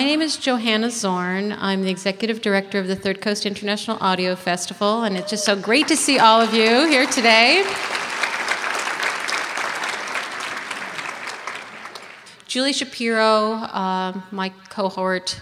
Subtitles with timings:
[0.00, 1.52] my name is Johanna Zorn.
[1.52, 5.54] I'm the executive director of the Third Coast International Audio Festival, and it's just so
[5.54, 7.64] great to see all of you here today.
[12.46, 15.38] Julie Shapiro, uh, my cohort,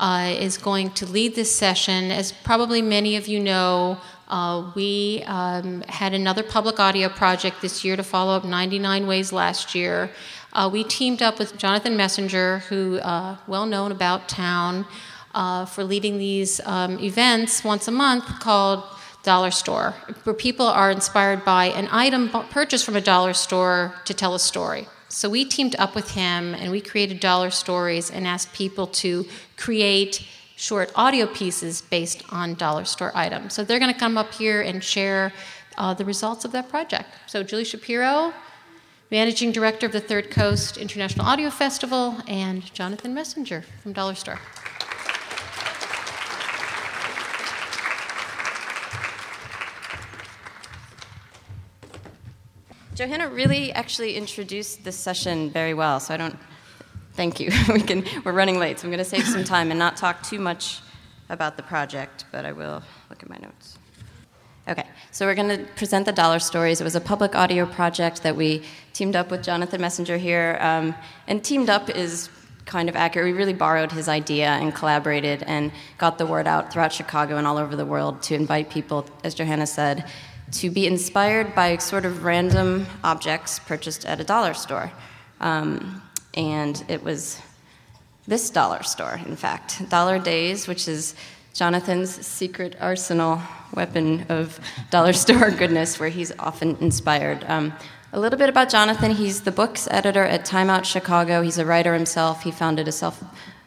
[0.00, 2.10] uh, is going to lead this session.
[2.10, 3.98] As probably many of you know,
[4.28, 9.34] uh, we um, had another public audio project this year to follow up 99 Ways
[9.34, 10.10] last year.
[10.58, 14.86] Uh, we teamed up with Jonathan Messenger, who uh, well known about town,
[15.32, 18.82] uh, for leading these um, events once a month called
[19.22, 24.12] Dollar Store, where people are inspired by an item purchased from a dollar store to
[24.12, 24.88] tell a story.
[25.08, 29.26] So we teamed up with him and we created Dollar Storeys and asked people to
[29.56, 33.54] create short audio pieces based on dollar store items.
[33.54, 35.32] So they're going to come up here and share
[35.76, 37.10] uh, the results of that project.
[37.28, 38.34] So Julie Shapiro,
[39.10, 44.38] Managing Director of the Third Coast International Audio Festival, and Jonathan Messenger from Dollar Store.
[52.94, 56.36] Johanna really actually introduced this session very well, so I don't
[57.18, 57.50] Thank you.
[57.72, 60.22] we can, we're running late, so I'm going to save some time and not talk
[60.22, 60.78] too much
[61.28, 63.76] about the project, but I will look at my notes.
[64.68, 66.80] Okay, so we're going to present the Dollar Storeys.
[66.80, 70.58] It was a public audio project that we teamed up with Jonathan Messenger here.
[70.60, 70.94] Um,
[71.26, 72.28] and teamed up is
[72.66, 73.26] kind of accurate.
[73.26, 77.46] We really borrowed his idea and collaborated and got the word out throughout Chicago and
[77.46, 80.04] all over the world to invite people, as Johanna said,
[80.52, 84.92] to be inspired by sort of random objects purchased at a dollar store.
[85.40, 86.02] Um,
[86.34, 87.40] and it was
[88.26, 91.14] this dollar store, in fact, Dollar Days, which is
[91.58, 93.42] Jonathan's secret arsenal
[93.74, 97.44] weapon of dollar store goodness, where he's often inspired.
[97.48, 97.72] Um,
[98.12, 99.10] a little bit about Jonathan.
[99.10, 101.42] He's the books editor at Time Out Chicago.
[101.42, 102.44] He's a writer himself.
[102.44, 103.20] He founded a self.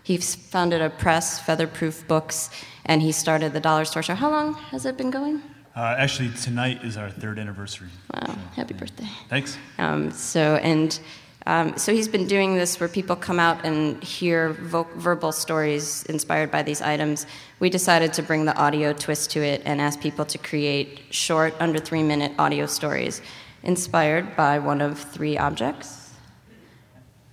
[0.03, 2.49] He founded a press, Featherproof Books,
[2.85, 4.15] and he started the Dollar Store Show.
[4.15, 5.41] How long has it been going?
[5.75, 7.89] Uh, actually, tonight is our third anniversary.
[8.13, 8.21] Wow!
[8.27, 9.07] So, happy birthday.
[9.27, 9.57] Thanks.
[9.77, 10.97] Um, so, and
[11.47, 16.03] um, so he's been doing this where people come out and hear vo- verbal stories
[16.03, 17.25] inspired by these items.
[17.59, 21.55] We decided to bring the audio twist to it and ask people to create short,
[21.59, 23.21] under three minute audio stories
[23.63, 25.97] inspired by one of three objects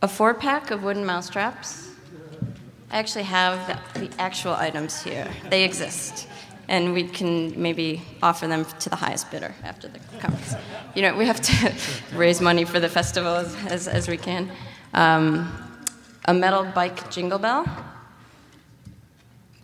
[0.01, 1.91] a four pack of wooden mousetraps.
[2.91, 6.29] I actually have the, the actual items here, they exist
[6.69, 10.55] and we can maybe offer them to the highest bidder after the conference.
[10.95, 11.75] You know, we have to
[12.15, 14.51] raise money for the festival as, as, as we can.
[14.93, 15.51] Um,
[16.27, 17.65] a metal bike jingle bell,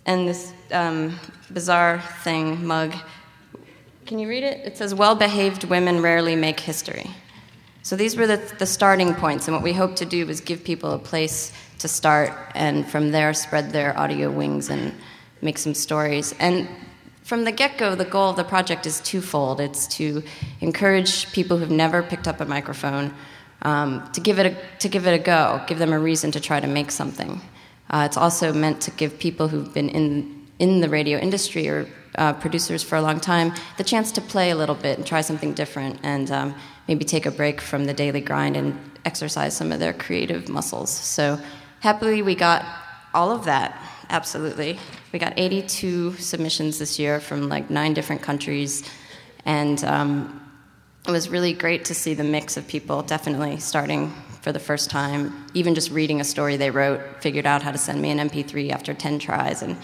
[0.07, 1.19] and this um,
[1.51, 2.95] bizarre thing, mug.
[4.07, 4.67] Can you read it?
[4.67, 7.11] It says, Well behaved women rarely make history.
[7.83, 10.65] So these were the, the starting points, and what we hope to do is give
[10.65, 14.95] people a place to start, and from there spread their audio wings and
[15.43, 16.35] make some stories.
[16.39, 16.67] And
[17.25, 20.23] from the get go, the goal of the project is twofold it's to
[20.61, 23.15] encourage people who've never picked up a microphone
[23.63, 26.41] um, to, give it a, to give it a go, give them a reason to
[26.41, 27.41] try to make something.
[27.89, 31.89] Uh, it's also meant to give people who've been in, in the radio industry or
[32.17, 35.23] uh, producers for a long time the chance to play a little bit and try
[35.23, 36.55] something different and um,
[36.89, 40.91] maybe take a break from the daily grind and exercise some of their creative muscles.
[40.91, 41.41] So,
[41.81, 42.65] happily, we got
[43.15, 43.81] all of that
[44.11, 44.79] absolutely.
[45.15, 48.83] We got 82 submissions this year from like nine different countries,
[49.45, 50.45] and um,
[51.07, 54.91] it was really great to see the mix of people definitely starting for the first
[54.91, 58.29] time, even just reading a story they wrote, figured out how to send me an
[58.29, 59.77] MP3 after 10 tries, and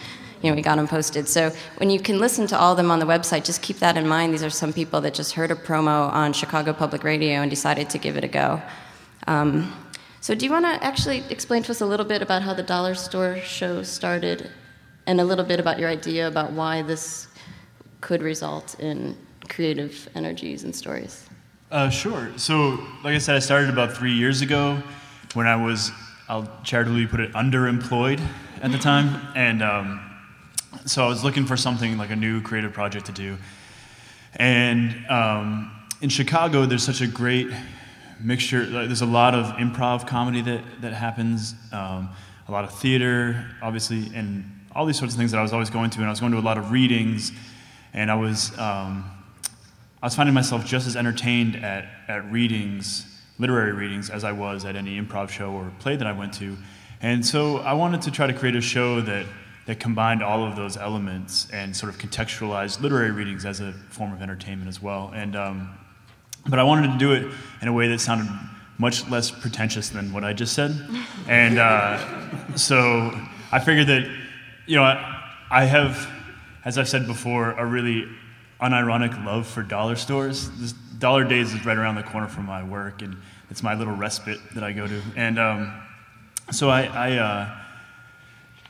[0.43, 1.29] you know, we got them posted.
[1.29, 3.97] So when you can listen to all of them on the website, just keep that
[3.97, 4.35] in mind.
[4.35, 7.89] These are some people that just heard a promo on Chicago Public Radio and decided
[7.91, 8.61] to give it a go.
[9.29, 9.73] Um,
[10.21, 12.65] so, do you want to actually explain to us a little bit about how the
[12.65, 14.51] Dollar Store show started
[15.11, 17.27] and a little bit about your idea about why this
[18.01, 19.17] could result in
[19.49, 21.29] creative energies and stories?
[21.73, 22.31] Uh, sure.
[22.37, 24.81] So, like I said, I started about three years ago
[25.35, 25.91] when I was,
[26.29, 28.21] I'll charitably put it, underemployed
[28.63, 29.21] at the time.
[29.35, 30.01] And um,
[30.87, 33.37] so I was looking for something like a new creative project to do.
[34.37, 37.49] And um, in Chicago, there's such a great
[38.21, 38.65] mixture.
[38.65, 42.11] Like, there's a lot of improv comedy that that happens, um,
[42.47, 44.45] a lot of theater, obviously, and
[44.75, 45.99] all these sorts of things that I was always going to.
[45.99, 47.33] And I was going to a lot of readings,
[47.93, 49.11] and I was um,
[50.03, 53.07] I was finding myself just as entertained at at readings,
[53.39, 56.57] literary readings, as I was at any improv show or play that I went to.
[57.03, 59.27] And so I wanted to try to create a show that
[59.67, 64.13] that combined all of those elements and sort of contextualized literary readings as a form
[64.13, 65.13] of entertainment as well.
[65.15, 65.79] And um,
[66.49, 68.29] but I wanted to do it in a way that sounded
[68.79, 70.75] much less pretentious than what I just said.
[71.29, 73.13] And uh, so
[73.53, 74.11] I figured that,
[74.67, 76.09] you know, I, I have,
[76.65, 78.09] as I've said before, a really
[78.61, 80.51] unironic love for dollar stores.
[80.59, 83.17] This Dollar Days is right around the corner from my work, and
[83.51, 85.03] it's my little respite that I go to.
[85.17, 85.83] And um,
[86.53, 87.59] so I, I uh,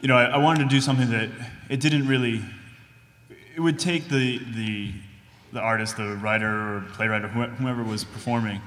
[0.01, 1.29] you know, I, I, wanted to do something that
[1.69, 2.41] it didn't really.
[3.57, 4.93] It would take the the
[5.53, 8.61] the artist, the writer or playwright or whoever was performing.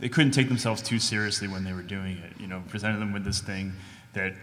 [0.00, 2.40] They couldn't take themselves too seriously when they were doing it.
[2.40, 3.74] You know, presented them with this thing
[4.14, 4.34] that.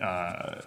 [0.00, 0.62] Uh,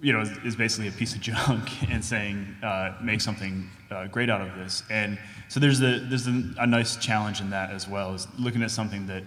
[0.00, 4.30] you know, is, basically a piece of junk and saying, uh, make something uh, great
[4.30, 4.82] out of this.
[4.90, 5.18] And
[5.48, 8.70] so there's, a, there's a, a, nice challenge in that as well, is looking at
[8.70, 9.24] something that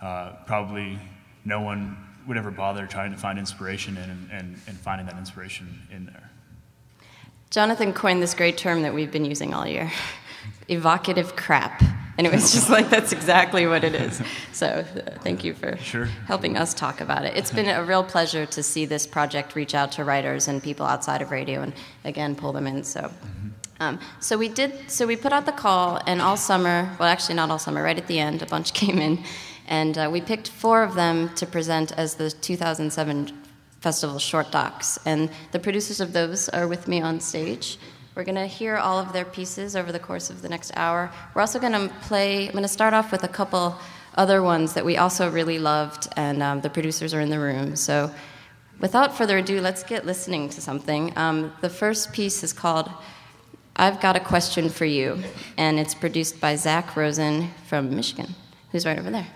[0.00, 0.98] uh, probably
[1.44, 1.96] no one
[2.26, 6.06] would ever bother trying to find inspiration in and, and, and finding that inspiration in
[6.06, 6.30] there.
[7.50, 9.90] Jonathan coined this great term that we've been using all year
[10.68, 11.82] evocative crap.
[12.18, 14.20] And it was just like, that's exactly what it is.
[14.52, 14.82] So uh,
[15.20, 16.04] thank you for sure.
[16.26, 17.34] helping us talk about it.
[17.34, 20.84] It's been a real pleasure to see this project reach out to writers and people
[20.84, 21.72] outside of radio and,
[22.04, 22.84] again, pull them in.
[22.84, 23.00] So.
[23.00, 23.48] Mm-hmm.
[23.80, 24.90] Um, so we did.
[24.90, 27.82] So we put out the call, and all summer, well, actually not all summer.
[27.82, 29.24] Right at the end, a bunch came in,
[29.66, 33.32] and uh, we picked four of them to present as the 2007
[33.80, 34.98] festival short docs.
[35.06, 37.78] And the producers of those are with me on stage.
[38.20, 41.10] We're going to hear all of their pieces over the course of the next hour.
[41.32, 43.78] We're also going to play, I'm going to start off with a couple
[44.14, 47.76] other ones that we also really loved, and um, the producers are in the room.
[47.76, 48.12] So
[48.78, 51.16] without further ado, let's get listening to something.
[51.16, 52.90] Um, the first piece is called
[53.76, 55.22] I've Got a Question for You,
[55.56, 58.34] and it's produced by Zach Rosen from Michigan,
[58.70, 59.28] who's right over there.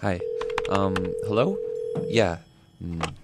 [0.00, 0.20] Hi.
[0.70, 0.96] Um,
[1.26, 1.58] hello?
[2.06, 2.38] Yeah.
[2.82, 3.14] Mm.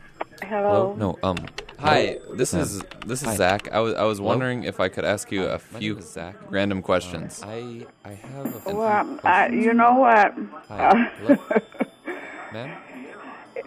[0.42, 0.94] Hello.
[0.94, 0.94] hello.
[0.94, 1.18] No.
[1.22, 1.38] Um.
[1.78, 2.18] Hi.
[2.34, 3.36] This is this is hi.
[3.36, 3.72] Zach.
[3.72, 4.28] I was I was hello?
[4.28, 6.36] wondering if I could ask you a few Zach.
[6.50, 7.42] random questions.
[7.42, 8.74] Uh, I I have a.
[8.74, 10.34] Well, I, you know what?
[10.68, 10.94] Hi.
[11.18, 11.36] Hello.
[12.52, 12.76] Ma'am.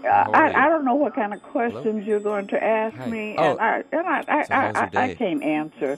[0.06, 2.00] I, I don't know what kind of questions Hello?
[2.06, 3.06] you're going to ask Hi.
[3.08, 3.52] me, oh.
[3.52, 5.98] and I and I I, so I, I, I, can't answer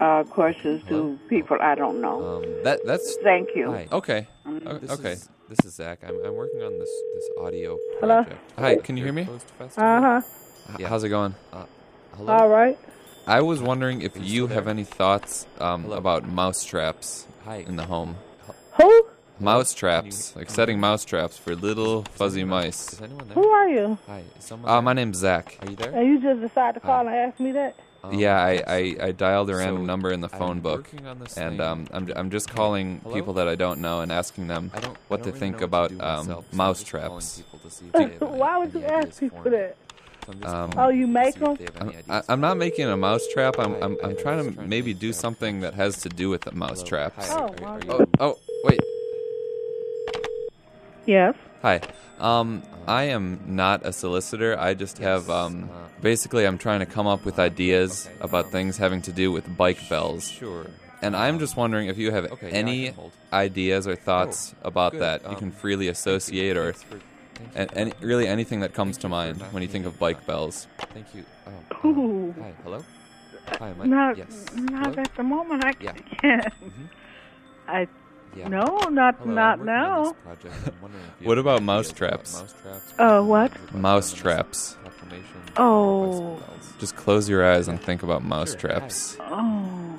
[0.00, 1.12] uh, questions Hello?
[1.12, 2.36] to people I don't know.
[2.38, 3.16] Um, that that's.
[3.22, 3.70] Thank you.
[3.72, 3.88] Hi.
[3.90, 4.26] Okay.
[4.46, 4.90] Mm-hmm.
[4.90, 5.12] Okay.
[5.12, 6.00] Is, this is Zach.
[6.06, 8.32] I'm, I'm working on this this audio project.
[8.56, 8.68] Hello?
[8.68, 9.28] Hi, can you hear me?
[9.60, 10.20] Uh huh.
[10.78, 10.88] Yeah.
[10.88, 11.34] How's it going?
[11.52, 11.64] Uh,
[12.16, 12.32] hello.
[12.32, 12.78] All right.
[13.26, 17.56] I was wondering if you have any thoughts um, about mouse traps Hi.
[17.56, 18.16] in the home.
[18.80, 19.06] Who?
[19.38, 22.98] Mouse traps, like setting mouse traps for little fuzzy mice.
[23.34, 23.98] Who are you?
[24.06, 24.70] Hi, is someone.
[24.70, 25.58] uh, my name's Zach.
[25.60, 25.90] Are you there?
[25.92, 27.76] And you just decided to call and ask me that?
[28.06, 30.88] Um, yeah, I, I, I, dialed a random so number in the phone book,
[31.36, 33.14] and um, I'm, I'm just calling Hello?
[33.14, 34.70] people that I don't know and asking them
[35.08, 37.42] what to think about um, mouse traps.
[38.20, 39.76] Why would you ask people that?
[40.44, 41.56] Um, oh, you make them?
[42.08, 43.58] I'm, I'm, not making a mouse trap.
[43.58, 46.82] I'm, I'm, I'm trying to maybe do something that has to do with the mouse
[46.82, 47.28] traps.
[47.30, 47.54] Oh,
[47.88, 48.80] oh, oh, wait.
[51.06, 51.34] Yes.
[51.62, 51.80] Hi.
[52.18, 54.58] Um, I am not a solicitor.
[54.58, 55.68] I just have um,
[56.00, 59.88] basically I'm trying to come up with ideas about things having to do with bike
[59.88, 60.30] bells.
[60.30, 60.66] Sure.
[61.02, 62.94] And I'm just wondering if you have okay, any
[63.32, 65.02] ideas or thoughts oh, about good.
[65.02, 65.26] that.
[65.26, 66.74] Um, you can freely associate or
[67.54, 70.66] and, and, really anything that comes to mind when you think of bike bells.
[70.94, 71.24] Thank you.
[71.84, 72.34] Oh, Ooh.
[72.40, 72.54] Hi.
[72.64, 72.84] Hello.
[73.58, 73.68] Hi.
[73.68, 74.46] Am I, not yes.
[74.54, 75.02] not Hello?
[75.02, 75.64] at the moment.
[75.64, 75.92] I yeah.
[75.92, 76.44] can't.
[76.44, 76.84] Mm-hmm.
[77.68, 77.88] I
[78.36, 78.48] yeah.
[78.48, 80.16] No, not Hello, not now.
[81.22, 82.44] what about mouse traps?
[82.98, 83.50] Uh, what?
[83.74, 84.76] Mouse traps.
[85.56, 86.42] Oh.
[86.78, 89.16] Just close your eyes and think about mouse traps.
[89.20, 89.98] Oh.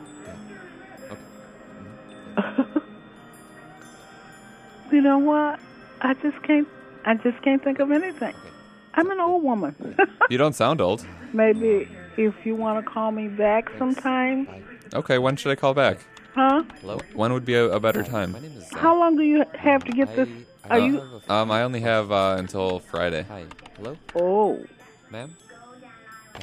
[4.91, 5.59] you know what?
[6.01, 6.67] I just can't.
[7.05, 8.35] I just can't think of anything.
[8.93, 9.97] I'm an old woman.
[10.29, 11.05] you don't sound old.
[11.33, 14.47] Maybe if you want to call me back sometime.
[14.93, 15.99] Okay, when should I call back?
[16.37, 16.61] Huh?
[16.81, 16.99] Hello?
[17.15, 18.33] When would be a, a better time?
[18.33, 20.29] My name is How long do you have to get this?
[20.69, 21.01] Are you?
[21.27, 23.23] Um, I only have uh, until Friday.
[23.23, 23.45] Hi.
[23.75, 23.97] Hello?
[24.13, 24.63] Oh.
[25.09, 25.35] Ma'am?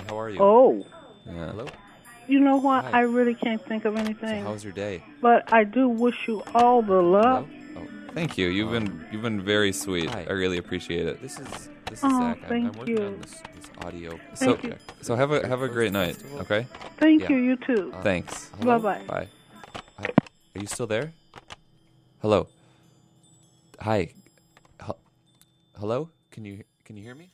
[0.09, 0.39] How are you?
[0.41, 0.85] Oh.
[1.25, 1.53] Yeah.
[1.53, 1.67] Hello?
[2.27, 2.87] You know what?
[2.87, 2.91] Hi.
[2.91, 4.43] I really can't think of anything.
[4.43, 5.05] So how's your day?
[5.21, 7.47] But I do wish you all the luck.
[7.77, 7.87] Oh.
[8.15, 8.49] Thank you.
[8.49, 10.11] You've um, been you've been very sweet.
[10.11, 10.27] Hi.
[10.29, 11.23] I really appreciate it.
[11.23, 12.41] This is this is oh, Zach.
[12.49, 13.05] Thank I'm, I'm working you.
[13.05, 14.19] on this, this audio.
[14.35, 14.75] So thank you.
[15.03, 16.17] so have a have a great night.
[16.41, 16.67] Okay.
[16.97, 17.29] Thank yeah.
[17.29, 17.37] you.
[17.37, 17.93] You too.
[17.95, 18.51] Uh, Thanks.
[18.61, 19.03] Bye bye.
[19.07, 19.29] Bye.
[19.99, 21.13] Are you still there?
[22.21, 22.49] Hello.
[23.81, 24.13] Hi.
[24.83, 24.97] H-
[25.79, 26.09] hello?
[26.31, 27.31] Can you can you hear me?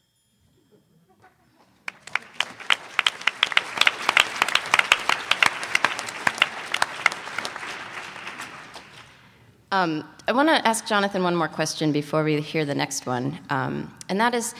[9.73, 13.39] Um, I want to ask Jonathan one more question before we hear the next one,
[13.51, 14.53] um, and that is,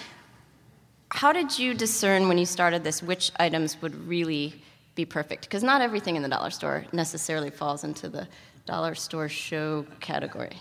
[1.11, 4.63] how did you discern when you started this which items would really
[5.01, 5.43] be perfect?
[5.43, 8.29] Because not everything in the dollar store necessarily falls into the
[8.67, 10.57] dollar store show category?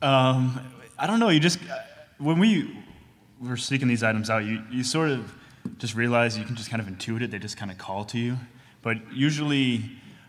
[0.00, 0.60] Um,
[0.98, 1.28] I don't know.
[1.28, 1.58] You just
[2.18, 2.76] when we
[3.40, 5.32] were seeking these items out, you, you sort of
[5.78, 7.30] just realize you can just kind of intuit it.
[7.30, 8.36] They just kind of call to you.
[8.82, 9.82] But usually,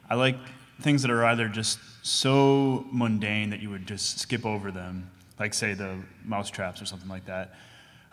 [0.10, 0.38] I like
[0.82, 5.54] things that are either just so mundane that you would just skip over them, like
[5.54, 7.54] say the mouse traps or something like that,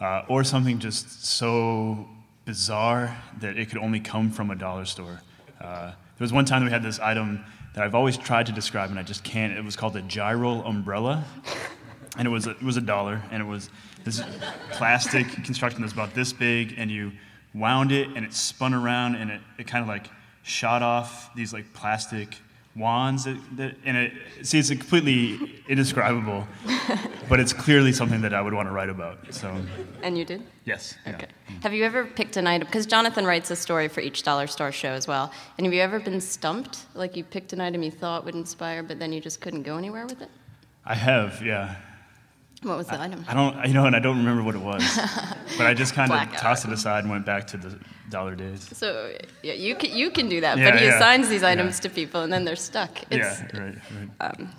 [0.00, 2.06] uh, or something just so
[2.50, 5.20] bizarre that it could only come from a dollar store.
[5.60, 8.52] Uh, there was one time that we had this item that I've always tried to
[8.52, 9.56] describe and I just can't.
[9.56, 11.24] It was called a gyral umbrella,
[12.18, 13.70] and it was a, it was a dollar, and it was
[14.02, 14.20] this
[14.72, 17.12] plastic construction that's about this big, and you
[17.54, 20.10] wound it, and it spun around, and it, it kind of like
[20.42, 22.36] shot off these like plastic
[22.76, 24.12] wands that, that and it
[24.42, 26.46] see it's completely indescribable
[27.28, 29.54] but it's clearly something that i would want to write about so.
[30.02, 30.42] And you did?
[30.64, 31.26] Yes okay.
[31.48, 31.56] Yeah.
[31.62, 34.70] have you ever picked an item because jonathan writes a story for each dollar store
[34.70, 36.86] show as well and have you ever been stumped?
[36.94, 39.76] Like you picked an item you thought would inspire but then you just couldn't go
[39.76, 40.30] anywhere with it?
[40.84, 41.74] I have yeah
[42.62, 43.24] what was the I, item?
[43.26, 44.82] I don't, you know, and I don't remember what it was,
[45.56, 47.78] but I just kind of tossed it aside and went back to the
[48.10, 48.68] dollar days.
[48.76, 49.12] So
[49.42, 50.96] yeah, you can you can do that, yeah, but he yeah.
[50.96, 51.82] assigns these items yeah.
[51.82, 53.02] to people and then they're stuck.
[53.10, 54.10] It's, yeah, right, right.
[54.20, 54.50] Um,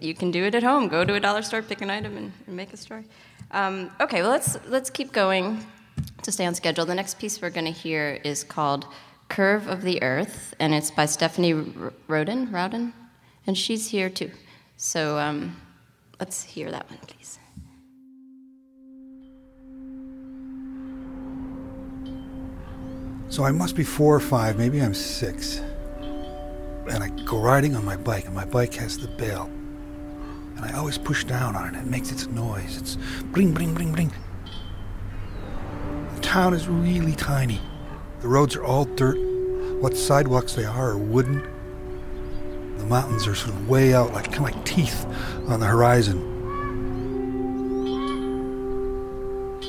[0.00, 0.86] you can do it at home.
[0.86, 3.04] Go to a dollar store, pick an item, and, and make a story.
[3.50, 5.66] Um, okay, well let's let's keep going
[6.22, 6.86] to stay on schedule.
[6.86, 8.86] The next piece we're going to hear is called
[9.28, 11.54] "Curve of the Earth," and it's by Stephanie
[12.06, 12.92] Roden, Rowden,
[13.48, 14.30] and she's here too.
[14.76, 15.18] So.
[15.18, 15.56] Um,
[16.20, 17.38] Let's hear that one, please.
[23.30, 25.62] So I must be four or five, maybe I'm six.
[26.90, 29.46] And I go riding on my bike, and my bike has the bell.
[30.56, 32.76] And I always push down on it, it makes its noise.
[32.76, 32.98] It's
[33.32, 34.12] bling, bling, bling, bling.
[36.16, 37.60] The town is really tiny.
[38.20, 39.16] The roads are all dirt.
[39.80, 41.48] What sidewalks they are are wooden
[42.80, 45.06] the mountains are sort of way out, like kind of like teeth
[45.48, 46.26] on the horizon.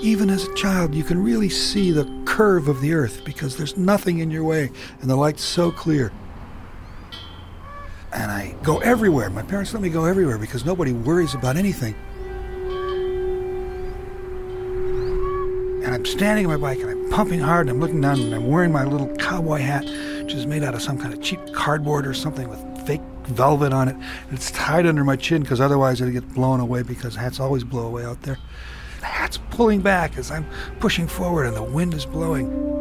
[0.02, 3.78] Even as a child, you can really see the curve of the earth because there's
[3.78, 6.12] nothing in your way and the light's so clear.
[8.14, 9.30] And I go everywhere.
[9.30, 11.96] My parents let me go everywhere because nobody worries about anything.
[15.84, 18.34] And I'm standing on my bike and I'm pumping hard and I'm looking down and
[18.34, 19.84] I'm wearing my little cowboy hat,
[20.24, 22.60] which is made out of some kind of cheap cardboard or something with
[23.34, 23.96] velvet on it.
[23.96, 27.64] And it's tied under my chin because otherwise it'd get blown away because hats always
[27.64, 28.38] blow away out there.
[29.00, 30.46] The hat's pulling back as I'm
[30.80, 32.72] pushing forward and the wind is blowing.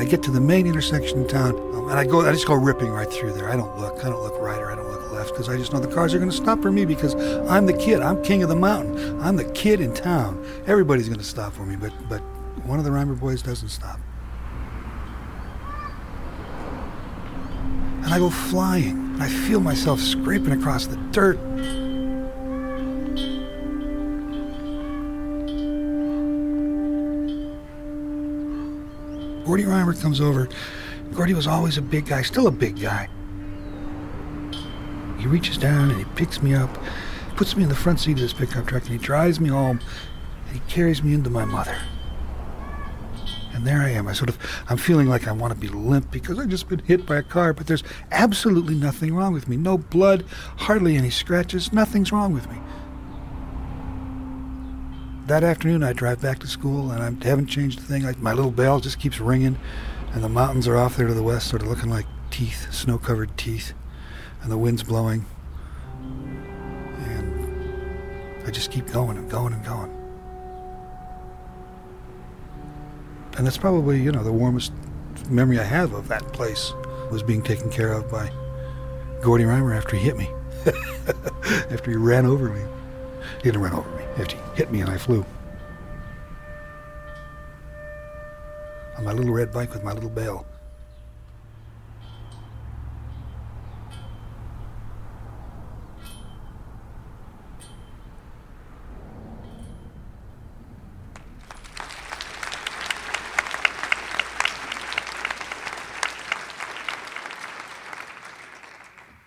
[0.00, 2.26] I get to the main intersection in town, um, and I go.
[2.26, 3.50] I just go ripping right through there.
[3.50, 4.02] I don't look.
[4.02, 6.14] I don't look right or I don't look left because I just know the cars
[6.14, 7.14] are going to stop for me because
[7.50, 8.00] I'm the kid.
[8.00, 9.20] I'm king of the mountain.
[9.20, 10.42] I'm the kid in town.
[10.66, 12.20] Everybody's going to stop for me, but but
[12.64, 14.00] one of the Reimer boys doesn't stop.
[18.10, 21.36] And I go flying, and I feel myself scraping across the dirt.
[29.46, 30.48] Gordy Reimer comes over.
[31.14, 33.08] Gordy was always a big guy, still a big guy.
[35.18, 36.76] He reaches down and he picks me up,
[37.36, 39.78] puts me in the front seat of this pickup truck, and he drives me home,
[40.48, 41.78] and he carries me into my mother.
[43.60, 44.08] And there I am.
[44.08, 44.38] I sort of,
[44.70, 47.22] I'm feeling like I want to be limp because I've just been hit by a
[47.22, 49.58] car, but there's absolutely nothing wrong with me.
[49.58, 50.24] No blood,
[50.56, 52.56] hardly any scratches, nothing's wrong with me.
[55.26, 58.06] That afternoon, I drive back to school, and I haven't changed a thing.
[58.06, 59.58] I, my little bell just keeps ringing,
[60.14, 62.96] and the mountains are off there to the west, sort of looking like teeth, snow
[62.96, 63.74] covered teeth,
[64.40, 65.26] and the wind's blowing.
[66.96, 69.99] And I just keep going and going and going.
[73.36, 74.72] And that's probably, you know, the warmest
[75.28, 76.72] memory I have of that place
[77.10, 78.30] was being taken care of by
[79.22, 80.30] Gordy Reimer after he hit me.
[81.70, 82.62] after he ran over me.
[83.38, 84.04] He didn't run over me.
[84.18, 85.24] After he hit me and I flew.
[88.98, 90.44] On my little red bike with my little bell.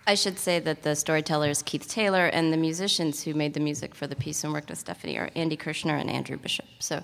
[0.06, 3.60] I should say that the storyteller is Keith Taylor, and the musicians who made the
[3.60, 6.66] music for the piece and worked with Stephanie are Andy Kirschner and Andrew Bishop.
[6.78, 7.02] So,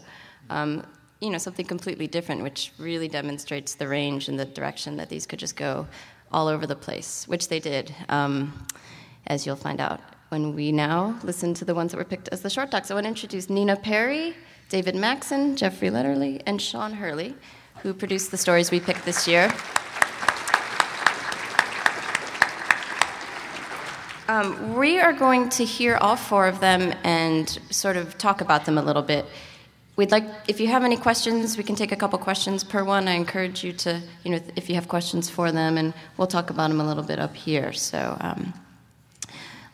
[0.50, 0.84] um,
[1.20, 5.26] you know, something completely different, which really demonstrates the range and the direction that these
[5.26, 5.86] could just go
[6.30, 8.66] all over the place, which they did, um,
[9.28, 12.42] as you'll find out when we now listen to the ones that were picked as
[12.42, 12.90] the short docs.
[12.90, 14.34] I want to introduce Nina Perry,
[14.68, 17.34] David Maxon, Jeffrey Letterly, and Sean Hurley,
[17.82, 19.50] who produced the stories we picked this year.
[24.30, 28.64] Um, we are going to hear all four of them and sort of talk about
[28.64, 29.26] them a little bit.
[29.96, 33.08] We'd like, if you have any questions, we can take a couple questions per one.
[33.08, 36.50] I encourage you to, you know, if you have questions for them, and we'll talk
[36.50, 37.72] about them a little bit up here.
[37.72, 38.54] So um,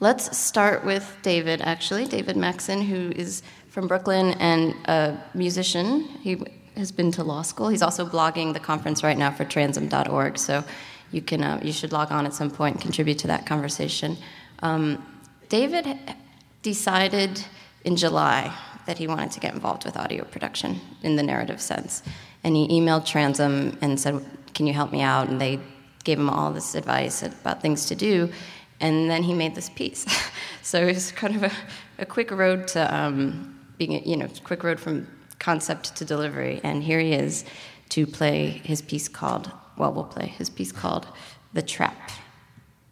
[0.00, 6.00] let's start with David, actually, David Maxon, who is from Brooklyn and a musician.
[6.22, 6.42] He
[6.78, 7.68] has been to law school.
[7.68, 10.38] He's also blogging the conference right now for transom.org.
[10.38, 10.64] So
[11.12, 14.16] you can uh, you should log on at some point and contribute to that conversation.
[14.62, 15.04] Um,
[15.48, 15.98] David
[16.62, 17.44] decided
[17.84, 18.52] in July
[18.86, 22.02] that he wanted to get involved with audio production in the narrative sense,
[22.44, 25.60] and he emailed Transom and said, "Can you help me out?" And they
[26.04, 28.30] gave him all this advice about things to do,
[28.80, 30.06] and then he made this piece.
[30.62, 31.52] so it was kind of a,
[31.98, 35.06] a quick road to um, being, you know, quick road from
[35.38, 37.44] concept to delivery, and here he is
[37.90, 41.06] to play his piece called well, we'll play his piece called
[41.52, 42.10] The Trap.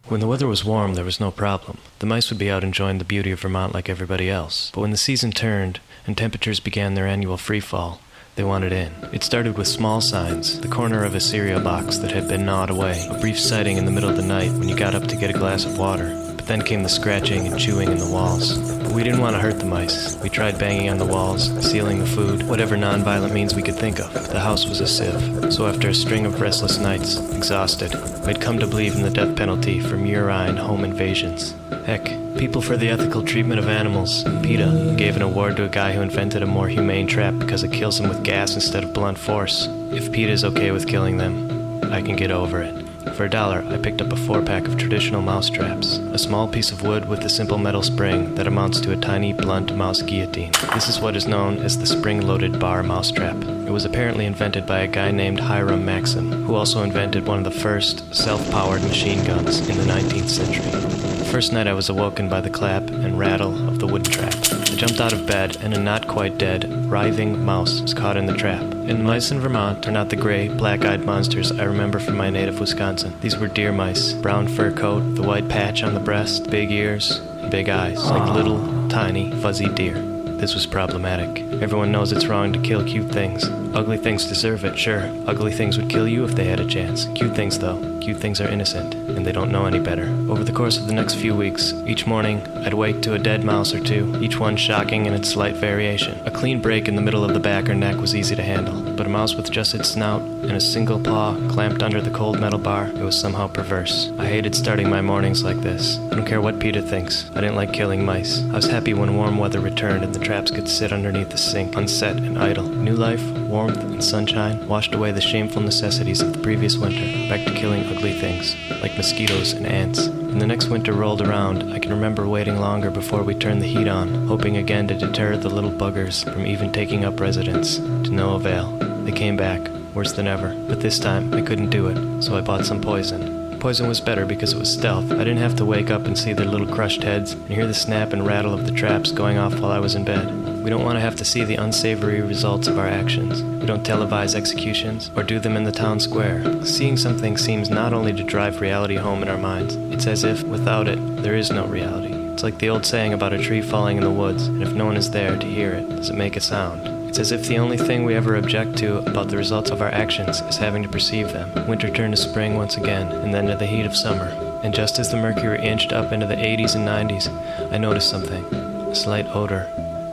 [0.07, 1.79] When the weather was warm, there was no problem.
[1.97, 4.69] The mice would be out enjoying the beauty of Vermont like everybody else.
[4.71, 8.01] But when the season turned and temperatures began their annual free fall,
[8.35, 8.93] they wanted in.
[9.11, 12.69] It started with small signs, the corner of a cereal box that had been gnawed
[12.69, 15.15] away, a brief sighting in the middle of the night when you got up to
[15.15, 18.57] get a glass of water, then came the scratching and chewing in the walls.
[18.83, 20.15] But we didn't want to hurt the mice.
[20.21, 23.99] We tried banging on the walls, sealing the food, whatever nonviolent means we could think
[23.99, 24.13] of.
[24.13, 25.53] The house was a sieve.
[25.53, 27.93] So after a string of restless nights, exhausted,
[28.25, 31.55] we'd come to believe in the death penalty for murine home invasions.
[31.85, 32.05] Heck,
[32.37, 36.01] People for the Ethical Treatment of Animals, PETA, gave an award to a guy who
[36.01, 39.69] invented a more humane trap because it kills them with gas instead of blunt force.
[39.91, 42.84] If PETA is okay with killing them, I can get over it.
[43.13, 46.47] For a dollar, I picked up a four pack of traditional mouse traps, a small
[46.47, 50.01] piece of wood with a simple metal spring that amounts to a tiny, blunt mouse
[50.01, 50.51] guillotine.
[50.73, 53.35] This is what is known as the spring loaded bar mousetrap.
[53.43, 57.45] It was apparently invented by a guy named Hiram Maxim, who also invented one of
[57.45, 60.69] the first self powered machine guns in the 19th century.
[60.71, 64.33] The first night I was awoken by the clap and rattle of the wood trap.
[64.75, 68.35] Jumped out of bed, and a not quite dead, writhing mouse was caught in the
[68.35, 68.61] trap.
[68.61, 72.29] And mice in Vermont are not the gray, black eyed monsters I remember from my
[72.29, 73.13] native Wisconsin.
[73.21, 77.19] These were deer mice brown fur coat, the white patch on the breast, big ears,
[77.49, 79.95] big eyes, like little, tiny, fuzzy deer.
[80.35, 81.41] This was problematic.
[81.61, 83.45] Everyone knows it's wrong to kill cute things.
[83.73, 85.09] Ugly things deserve it, sure.
[85.25, 87.05] Ugly things would kill you if they had a chance.
[87.15, 90.05] Cute things, though, cute things are innocent, and they don't know any better.
[90.29, 93.43] Over the course of the next few weeks, each morning, I'd wake to a dead
[93.43, 96.15] mouse or two, each one shocking in its slight variation.
[96.23, 98.79] A clean break in the middle of the back or neck was easy to handle,
[98.95, 102.39] but a mouse with just its snout and a single paw clamped under the cold
[102.39, 104.11] metal bar, it was somehow perverse.
[104.19, 105.97] I hated starting my mornings like this.
[106.11, 107.27] I don't care what PETA thinks.
[107.31, 108.43] I didn't like killing mice.
[108.51, 111.75] I was happy when warm weather returned and the traps could sit underneath the sink,
[111.75, 112.69] unset and idle.
[112.69, 117.43] New life, warmth, and sunshine washed away the shameful necessities of the previous winter, back
[117.45, 120.07] to killing ugly things, like mosquitoes and ants.
[120.07, 123.67] When the next winter rolled around, I can remember waiting longer before we turned the
[123.67, 128.09] heat on, hoping again to deter the little buggers from even taking up residence, to
[128.11, 128.71] no avail.
[129.05, 132.41] They came back, worse than ever, but this time I couldn't do it, so I
[132.41, 133.59] bought some poison.
[133.59, 135.11] Poison was better because it was stealth.
[135.11, 137.73] I didn't have to wake up and see their little crushed heads and hear the
[137.73, 140.54] snap and rattle of the traps going off while I was in bed.
[140.65, 143.43] We don't want to have to see the unsavory results of our actions.
[143.43, 146.65] We don't televise executions or do them in the town square.
[146.65, 150.41] Seeing something seems not only to drive reality home in our minds, it's as if,
[150.41, 152.13] without it, there is no reality.
[152.33, 154.85] It's like the old saying about a tree falling in the woods, and if no
[154.85, 156.81] one is there to hear it, does it make a sound?
[157.07, 159.93] It's as if the only thing we ever object to about the results of our
[159.93, 161.67] actions is having to perceive them.
[161.67, 164.29] Winter turned to spring once again, and then to the heat of summer.
[164.63, 168.43] And just as the mercury inched up into the 80s and 90s, I noticed something
[168.51, 169.69] a slight odor.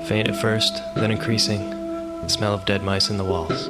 [0.06, 1.70] Faint at first, then increasing,
[2.22, 3.66] the smell of dead mice in the walls.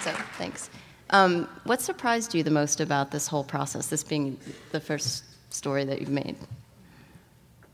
[0.00, 0.70] So, thanks.
[1.10, 4.38] Um, what surprised you the most about this whole process, this being
[4.70, 6.36] the first story that you've made?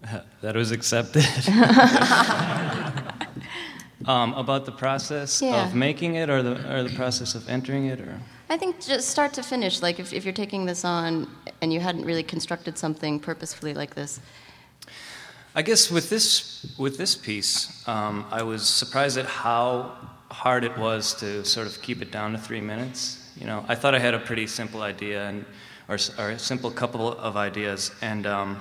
[0.40, 1.24] that was accepted.
[4.10, 5.66] um, about the process Yeah.
[5.66, 8.14] of making it, or the or the process of entering it, or
[8.48, 11.28] I think just start to finish, like if, if you're taking this on
[11.62, 14.20] and you hadn't really constructed something purposefully like this.
[15.54, 19.92] I guess with this with this piece, um, I was surprised at how
[20.30, 23.18] hard it was to sort of keep it down to three minutes.
[23.36, 25.44] You know, I thought I had a pretty simple idea and
[25.88, 28.60] or, or a simple couple of ideas, and um,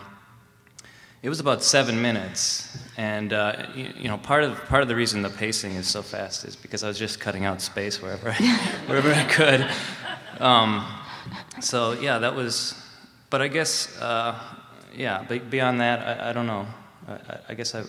[1.21, 2.77] it was about seven minutes.
[2.97, 6.01] And uh, you, you know, part of part of the reason the pacing is so
[6.01, 8.35] fast is because I was just cutting out space wherever I,
[8.87, 9.69] wherever I could.
[10.41, 10.85] Um,
[11.61, 12.75] so yeah, that was.
[13.29, 14.39] But I guess, uh,
[14.95, 15.23] yeah.
[15.27, 16.65] But beyond that, I, I don't know.
[17.07, 17.83] I, I- I guess I,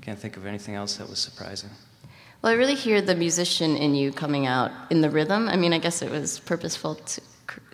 [0.00, 1.68] can't think of anything else that was surprising.
[2.40, 5.48] Well, I really hear the musician in you coming out in the rhythm.
[5.48, 7.20] I mean, I guess it was purposeful to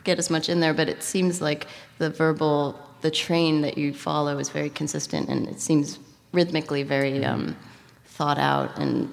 [0.03, 3.93] get as much in there, but it seems like the verbal, the train that you
[3.95, 5.99] follow is very consistent, and it seems
[6.33, 7.57] rhythmically very um,
[8.07, 9.13] thought out and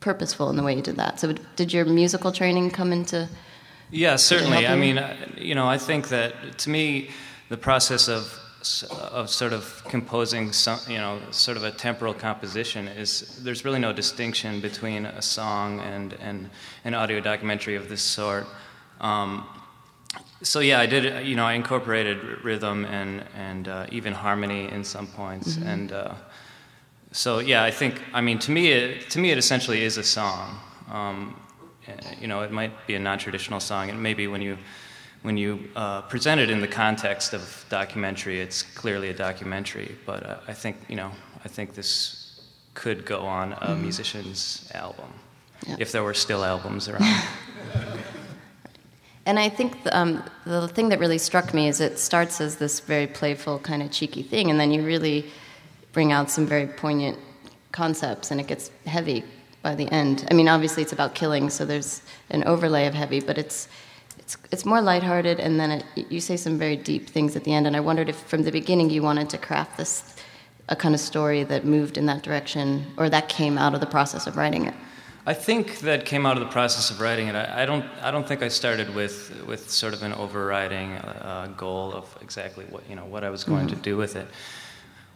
[0.00, 1.18] purposeful in the way you did that.
[1.20, 3.28] So, did your musical training come into?
[3.90, 4.66] Yeah, certainly.
[4.66, 5.02] I mean,
[5.36, 7.10] you know, I think that to me,
[7.48, 8.40] the process of
[8.90, 13.78] of sort of composing some, you know, sort of a temporal composition is there's really
[13.78, 16.50] no distinction between a song and, and
[16.84, 18.46] an audio documentary of this sort.
[19.00, 19.46] Um,
[20.42, 21.26] so yeah, I did.
[21.26, 25.68] You know, I incorporated rhythm and and uh, even harmony in some points, mm-hmm.
[25.68, 26.14] and uh,
[27.12, 28.02] so yeah, I think.
[28.12, 30.60] I mean, to me, it, to me, it essentially is a song.
[30.90, 31.40] Um,
[32.20, 34.58] you know, it might be a non-traditional song, and maybe when you
[35.22, 39.96] when you uh, present it in the context of documentary, it's clearly a documentary.
[40.04, 41.10] But uh, I think you know,
[41.44, 42.40] I think this
[42.74, 43.82] could go on a mm-hmm.
[43.82, 45.08] musician's album
[45.66, 45.76] yeah.
[45.78, 47.02] if there were still albums around.
[49.26, 52.56] and I think the, um, the thing that really struck me is it starts as
[52.56, 55.26] this very playful, kind of cheeky thing, and then you really
[55.92, 57.18] bring out some very poignant
[57.72, 59.24] concepts, and it gets heavy
[59.62, 60.26] by the end.
[60.30, 63.68] I mean, obviously it's about killing, so there's an overlay of heavy, but it's
[64.18, 67.52] it's, it's more lighthearted, and then it, you say some very deep things at the
[67.52, 67.66] end.
[67.66, 70.16] And I wondered if from the beginning you wanted to craft this
[70.68, 73.86] a kind of story that moved in that direction, or that came out of the
[73.86, 74.74] process of writing it.
[75.26, 77.34] I think that came out of the process of writing it.
[77.34, 77.84] I, I don't.
[78.00, 82.64] I don't think I started with with sort of an overriding uh, goal of exactly
[82.66, 83.76] what you know what I was going mm-hmm.
[83.76, 84.28] to do with it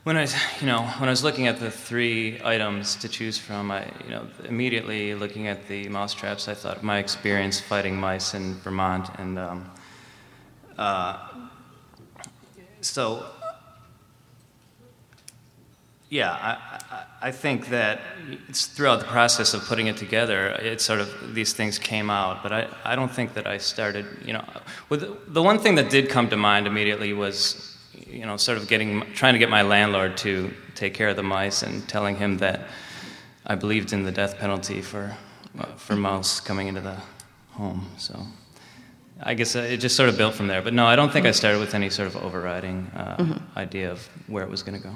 [0.02, 0.26] when I,
[0.60, 4.10] you know, when I was looking at the three items to choose from, I, you
[4.10, 8.54] know, immediately looking at the mouse traps, I thought of my experience fighting mice in
[8.54, 9.70] Vermont, and um,
[10.78, 11.28] uh,
[12.80, 13.26] so,
[16.08, 16.69] yeah, I,
[17.22, 18.00] I, think that
[18.48, 22.42] it's throughout the process of putting it together, it sort of these things came out,
[22.42, 24.44] but I, I don't think that I started, you know,
[24.88, 27.70] with the one thing that did come to mind immediately was
[28.10, 31.22] you know, sort of getting, trying to get my landlord to take care of the
[31.22, 32.62] mice and telling him that
[33.46, 35.16] I believed in the death penalty for,
[35.58, 36.96] uh, for mouse coming into the
[37.52, 37.88] home.
[37.98, 38.26] So
[39.22, 40.62] I guess uh, it just sort of built from there.
[40.62, 43.58] But no, I don't think I started with any sort of overriding uh, mm-hmm.
[43.58, 44.94] idea of where it was going to go.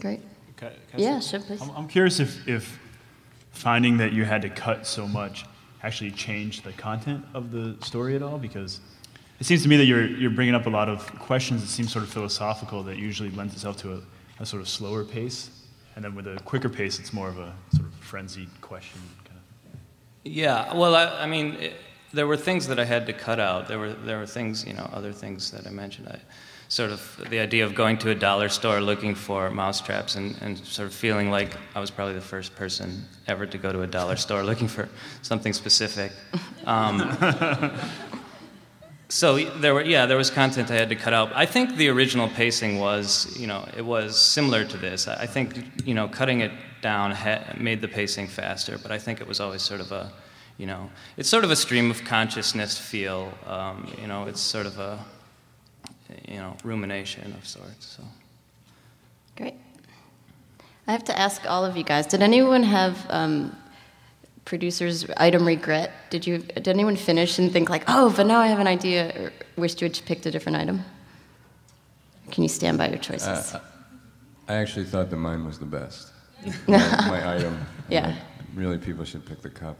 [0.00, 0.20] Great.
[0.56, 1.60] Can, can yeah, sure, please.
[1.60, 2.78] I'm, I'm curious if, if
[3.50, 5.44] finding that you had to cut so much
[5.82, 8.80] actually changed the content of the story at all because
[9.38, 11.86] it seems to me that you're, you're bringing up a lot of questions that seem
[11.86, 14.00] sort of philosophical that usually lends itself to a,
[14.40, 15.50] a sort of slower pace.
[15.94, 19.00] And then with a quicker pace, it's more of a sort of frenzied question.
[19.24, 20.30] Kind of.
[20.30, 21.74] Yeah, well, I, I mean, it,
[22.12, 23.68] there were things that I had to cut out.
[23.68, 26.08] There were, there were things, you know, other things that I mentioned.
[26.08, 26.18] I,
[26.68, 30.58] sort of the idea of going to a dollar store looking for mousetraps and, and
[30.58, 33.86] sort of feeling like I was probably the first person ever to go to a
[33.86, 34.88] dollar store looking for
[35.22, 36.12] something specific.
[36.64, 37.16] Um,
[39.08, 41.34] so there were yeah there was content I had to cut out.
[41.34, 45.06] I think the original pacing was you know it was similar to this.
[45.06, 46.52] I think you know cutting it
[46.82, 50.12] down ha- made the pacing faster, but I think it was always sort of a
[50.58, 53.32] you know it's sort of a stream of consciousness feel.
[53.46, 54.98] Um, you know it's sort of a
[56.28, 57.96] you know rumination of sorts.
[57.96, 58.02] So
[59.36, 59.54] great.
[60.86, 62.06] I have to ask all of you guys.
[62.06, 63.56] Did anyone have um,
[64.44, 65.92] producer's item regret?
[66.10, 69.12] Did you did anyone finish and think like, oh, but now I have an idea,
[69.20, 70.84] or wished you had picked a different item?
[72.30, 73.54] Can you stand by your choices?
[73.54, 73.60] Uh,
[74.48, 76.12] I actually thought that mine was the best.
[76.68, 77.58] my, my, item.
[77.88, 78.14] Yeah.
[78.54, 79.76] Really, people should pick the cup.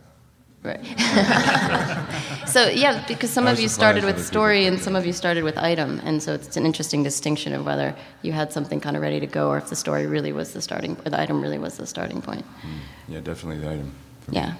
[0.66, 0.84] Right.
[2.48, 5.56] so yeah, because some of you started with story and some of you started with
[5.56, 9.20] item, and so it's an interesting distinction of whether you had something kind of ready
[9.20, 11.76] to go or if the story really was the starting, or the item really was
[11.76, 12.44] the starting point.
[12.62, 13.92] Mm, yeah, definitely the item.
[14.30, 14.54] Yeah.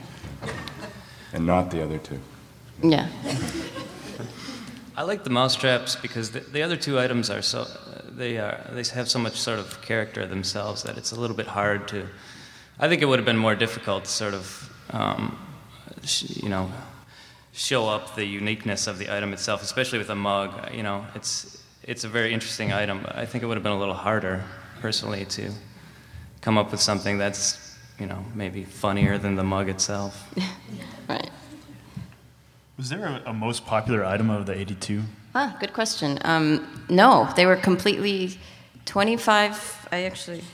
[1.33, 2.21] And not the other two.
[2.83, 3.09] Yeah.
[4.97, 7.67] I like the mousetraps because the, the other two items are so
[8.09, 11.47] they are they have so much sort of character themselves that it's a little bit
[11.47, 12.07] hard to.
[12.79, 15.46] I think it would have been more difficult to sort of um, sh-
[16.43, 16.71] you know
[17.53, 20.73] show up the uniqueness of the item itself, especially with a mug.
[20.73, 23.07] You know, it's it's a very interesting item.
[23.11, 24.45] I think it would have been a little harder,
[24.81, 25.51] personally, to
[26.41, 27.67] come up with something that's
[27.99, 30.33] you know, maybe funnier than the mug itself.
[31.09, 31.31] right.
[32.77, 35.03] Was there a, a, most popular item of the 82?
[35.35, 36.19] Ah, good question.
[36.25, 38.39] Um, no, they were completely
[38.85, 39.89] 25.
[39.91, 40.45] I actually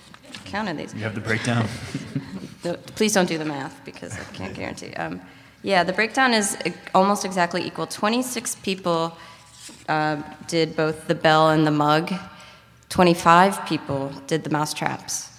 [0.45, 0.95] counted these.
[0.95, 1.67] You have the breakdown?
[2.65, 4.95] no, please don't do the math because I can't guarantee.
[4.95, 5.21] Um,
[5.63, 6.57] yeah, the breakdown is
[6.95, 7.87] almost exactly equal.
[7.87, 9.17] 26 people
[9.89, 12.13] uh, did both the bell and the mug.
[12.89, 15.33] 25 people did the mouse traps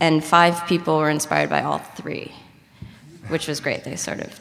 [0.00, 2.32] and five people were inspired by all three,
[3.28, 3.84] which was great.
[3.84, 4.40] They sort of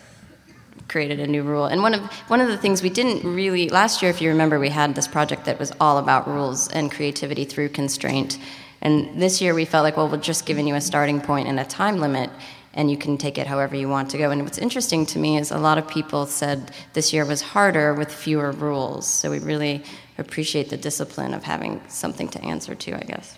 [0.87, 1.65] created a new rule.
[1.65, 4.59] And one of one of the things we didn't really last year, if you remember,
[4.59, 8.37] we had this project that was all about rules and creativity through constraint.
[8.81, 11.59] And this year we felt like, well, we're just giving you a starting point and
[11.59, 12.29] a time limit,
[12.73, 14.31] and you can take it however you want to go.
[14.31, 17.93] And what's interesting to me is a lot of people said this year was harder
[17.93, 19.07] with fewer rules.
[19.07, 19.83] So we really
[20.17, 23.37] appreciate the discipline of having something to answer to, I guess.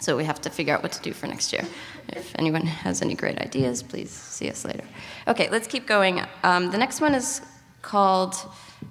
[0.00, 1.64] So we have to figure out what to do for next year.
[2.08, 4.84] If anyone has any great ideas, please see us later.
[5.26, 6.22] Okay, let's keep going.
[6.42, 7.40] Um, the next one is
[7.82, 8.34] called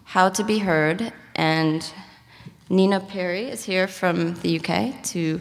[0.03, 1.85] How to Be Heard, and
[2.69, 5.39] Nina Perry is here from the UK to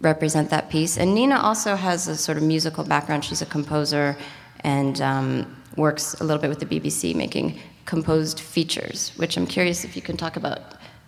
[0.00, 0.98] represent that piece.
[0.98, 3.24] And Nina also has a sort of musical background.
[3.24, 4.16] She's a composer
[4.60, 9.84] and um, works a little bit with the BBC making composed features, which I'm curious
[9.84, 10.60] if you can talk about.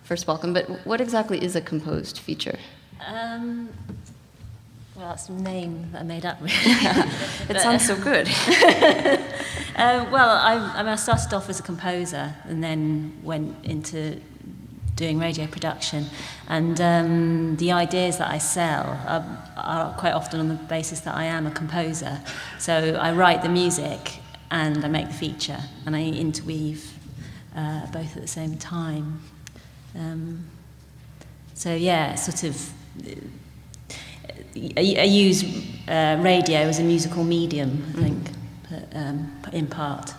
[0.05, 2.59] First, welcome, but what exactly is a composed feature?
[3.07, 3.69] Um,
[4.95, 6.39] well, that's a name that I made up.
[6.43, 8.29] it sounds so good.
[9.77, 14.21] uh, well, I, I, mean, I started off as a composer and then went into
[14.97, 16.07] doing radio production.
[16.49, 21.15] And um, the ideas that I sell are, are, quite often on the basis that
[21.15, 22.21] I am a composer.
[22.59, 24.19] So I write the music
[24.51, 26.93] and I make the feature, and I interweave
[27.57, 29.21] uh, both at the same time.
[29.97, 30.47] Um,
[31.55, 32.71] so yeah, sort of.
[34.57, 35.43] I, I use
[35.89, 38.31] uh, radio as a musical medium, I think,
[38.71, 40.15] but, um, in part.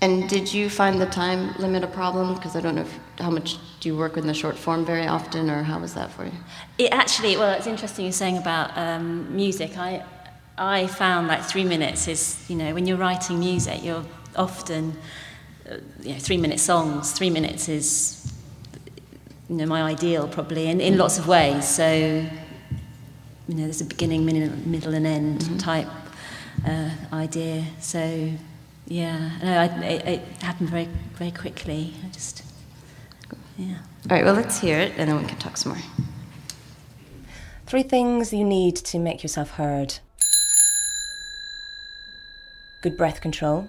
[0.00, 2.34] And did you find the time limit a problem?
[2.34, 5.06] Because I don't know if, how much do you work in the short form very
[5.06, 6.32] often, or how was that for you?
[6.78, 9.78] It actually, well, it's interesting you're saying about um, music.
[9.78, 10.04] I,
[10.58, 14.04] I found like three minutes is, you know, when you're writing music, you're
[14.36, 14.96] often,
[15.70, 17.12] uh, you know, three minute songs.
[17.12, 18.32] Three minutes is,
[19.48, 21.68] you know, my ideal probably in, in lots of ways.
[21.68, 21.94] So,
[23.48, 25.56] you know, there's a beginning, middle, and end mm-hmm.
[25.58, 25.88] type
[26.66, 27.64] uh, idea.
[27.80, 28.30] So,
[28.86, 31.94] yeah, no, I, it, it happened very, very quickly.
[32.04, 32.42] I just,
[33.56, 33.78] yeah.
[34.10, 35.82] All right, well, let's hear it and then we can talk some more.
[37.66, 39.98] Three things you need to make yourself heard
[42.82, 43.68] good breath control,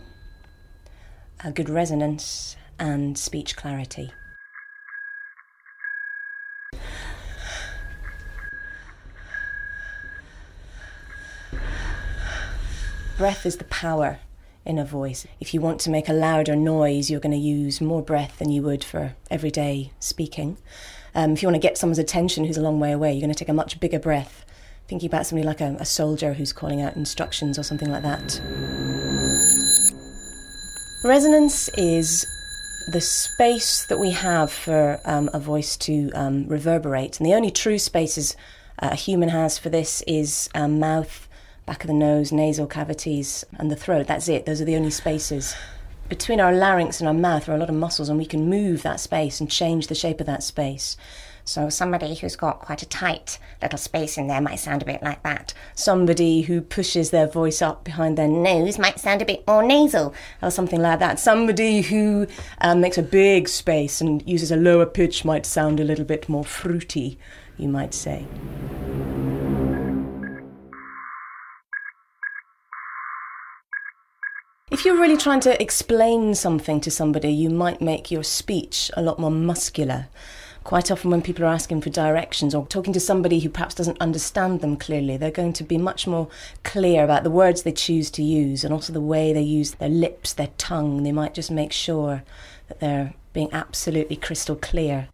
[1.44, 4.12] a good resonance, and speech clarity.
[13.18, 14.20] Breath is the power
[14.66, 15.26] in a voice.
[15.40, 18.50] If you want to make a louder noise, you're going to use more breath than
[18.50, 20.58] you would for everyday speaking.
[21.16, 23.34] Um, if you want to get someone's attention who's a long way away, you're going
[23.34, 24.46] to take a much bigger breath.
[24.88, 28.42] Thinking about somebody like a, a soldier who's calling out instructions or something like that.
[31.04, 32.26] Resonance is
[32.88, 37.20] the space that we have for um, a voice to um, reverberate.
[37.20, 38.36] And the only true spaces
[38.80, 41.28] uh, a human has for this is um, mouth,
[41.66, 44.08] back of the nose, nasal cavities, and the throat.
[44.08, 44.46] That's it.
[44.46, 45.56] Those are the only spaces.
[46.10, 48.84] Between our larynx and our mouth are a lot of muscles, and we can move
[48.84, 50.98] that space and change the shape of that space.
[51.46, 55.04] So, somebody who's got quite a tight little space in there might sound a bit
[55.04, 55.54] like that.
[55.76, 60.14] Somebody who pushes their voice up behind their nose might sound a bit more nasal,
[60.42, 61.20] or something like that.
[61.20, 62.28] Somebody who
[62.62, 66.30] um, makes a big space and uses a lower pitch might sound a little bit
[66.30, 67.18] more fruity,
[67.58, 68.26] you might say.
[74.74, 79.04] If you're really trying to explain something to somebody, you might make your speech a
[79.04, 80.08] lot more muscular.
[80.64, 84.02] Quite often, when people are asking for directions or talking to somebody who perhaps doesn't
[84.02, 86.28] understand them clearly, they're going to be much more
[86.64, 89.90] clear about the words they choose to use and also the way they use their
[89.90, 91.04] lips, their tongue.
[91.04, 92.24] They might just make sure
[92.68, 95.08] that they're being absolutely crystal clear.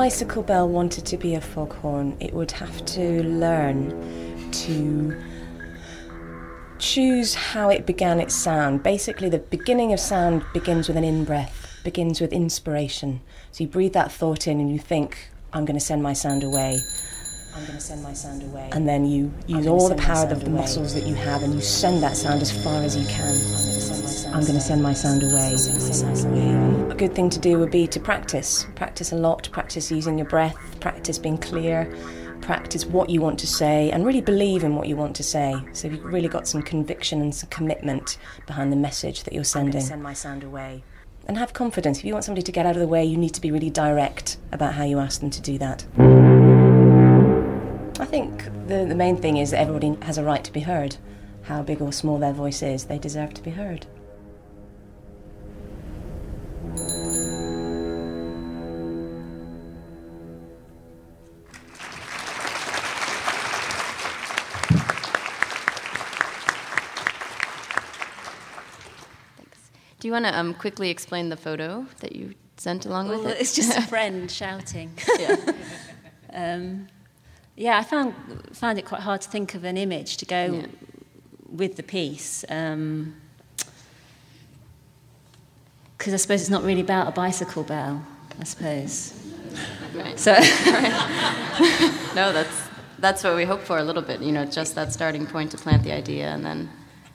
[0.00, 5.14] Bicycle bell wanted to be a foghorn, it would have to learn to
[6.78, 8.82] choose how it began its sound.
[8.82, 13.20] Basically, the beginning of sound begins with an in breath, begins with inspiration.
[13.52, 16.44] So you breathe that thought in and you think, I'm going to send my sound
[16.44, 16.78] away.
[17.54, 18.70] I'm going to send my sound away.
[18.72, 20.60] And then you use all the power of the away.
[20.62, 23.34] muscles that you have and you send that sound as far as you can.
[24.32, 25.54] I'm going to send my sound away.
[25.54, 28.64] A good thing to do would be to practice.
[28.76, 31.92] Practice a lot, practice using your breath, practice being clear,
[32.40, 35.56] practice what you want to say, and really believe in what you want to say.
[35.72, 39.80] So you've really got some conviction and some commitment behind the message that you're sending.
[39.80, 40.84] send my sound away.
[41.26, 41.98] And have confidence.
[41.98, 43.70] If you want somebody to get out of the way, you need to be really
[43.70, 45.84] direct about how you ask them to do that.
[47.98, 50.96] I think the, the main thing is that everybody has a right to be heard.
[51.42, 53.86] How big or small their voice is, they deserve to be heard.
[70.00, 73.32] Do you want to um, quickly explain the photo that you sent along well, with
[73.32, 73.40] it?
[73.40, 74.90] It's just a friend shouting.
[75.18, 75.36] yeah.
[76.32, 76.88] Um,
[77.54, 78.14] yeah, I found
[78.52, 80.66] found it quite hard to think of an image to go yeah.
[81.50, 82.46] with the piece.
[82.48, 83.14] Um,
[85.98, 88.02] because I suppose it's not really about a bicycle bell,
[88.40, 89.12] I suppose.
[89.94, 90.18] Right.
[90.18, 90.32] So,
[92.14, 94.22] no, that's that's what we hope for a little bit.
[94.22, 96.70] You know, just that starting point to plant the idea, and then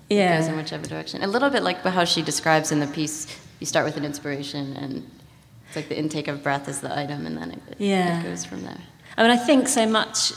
[0.10, 0.36] yeah.
[0.36, 1.24] it goes in whichever direction.
[1.24, 3.28] A little bit like how she describes in the piece.
[3.60, 5.10] You start with an inspiration, and
[5.68, 8.22] it's like the intake of breath is the item, and then it, yeah.
[8.22, 8.82] it goes from there.
[9.18, 10.34] I mean, I think so much.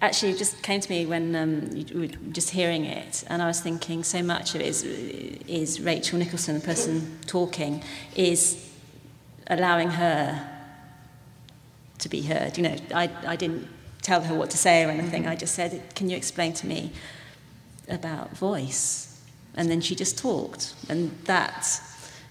[0.00, 3.46] Actually, it just came to me when um, you were just hearing it, and I
[3.46, 7.82] was thinking so much of it is, is Rachel Nicholson, the person talking,
[8.14, 8.70] is
[9.48, 10.48] allowing her
[11.98, 12.56] to be heard.
[12.58, 13.68] You know, I, I didn't
[14.02, 15.26] tell her what to say or anything.
[15.26, 16.92] I just said, Can you explain to me
[17.88, 19.20] about voice?
[19.54, 20.74] And then she just talked.
[20.88, 21.80] And that,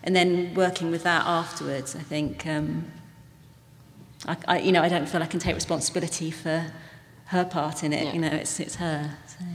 [0.04, 2.92] and then working with that afterwards, I think, um,
[4.28, 6.72] I, I, you know, I don't feel I can take responsibility for
[7.26, 8.06] her part in it.
[8.06, 8.14] Yeah.
[8.14, 9.18] You know, it's, it's her.
[9.28, 9.46] So,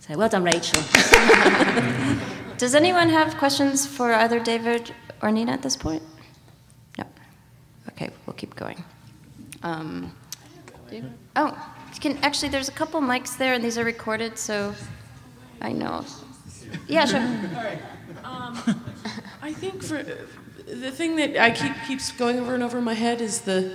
[0.00, 0.82] so well done, Rachel.
[2.58, 6.02] Does anyone have questions for either David or Nina at this point?
[6.98, 7.04] No.
[7.90, 8.84] Okay, we'll keep going.
[9.62, 10.14] Um,
[11.36, 11.56] oh,
[12.02, 14.74] can actually, there's a couple mics there, and these are recorded, so
[15.62, 16.04] I know.
[16.88, 17.20] Yeah, sure.
[17.20, 17.78] All right.
[18.24, 18.84] Um,
[19.40, 20.02] I think for
[20.66, 23.72] the thing that I keep keeps going over and over in my head is the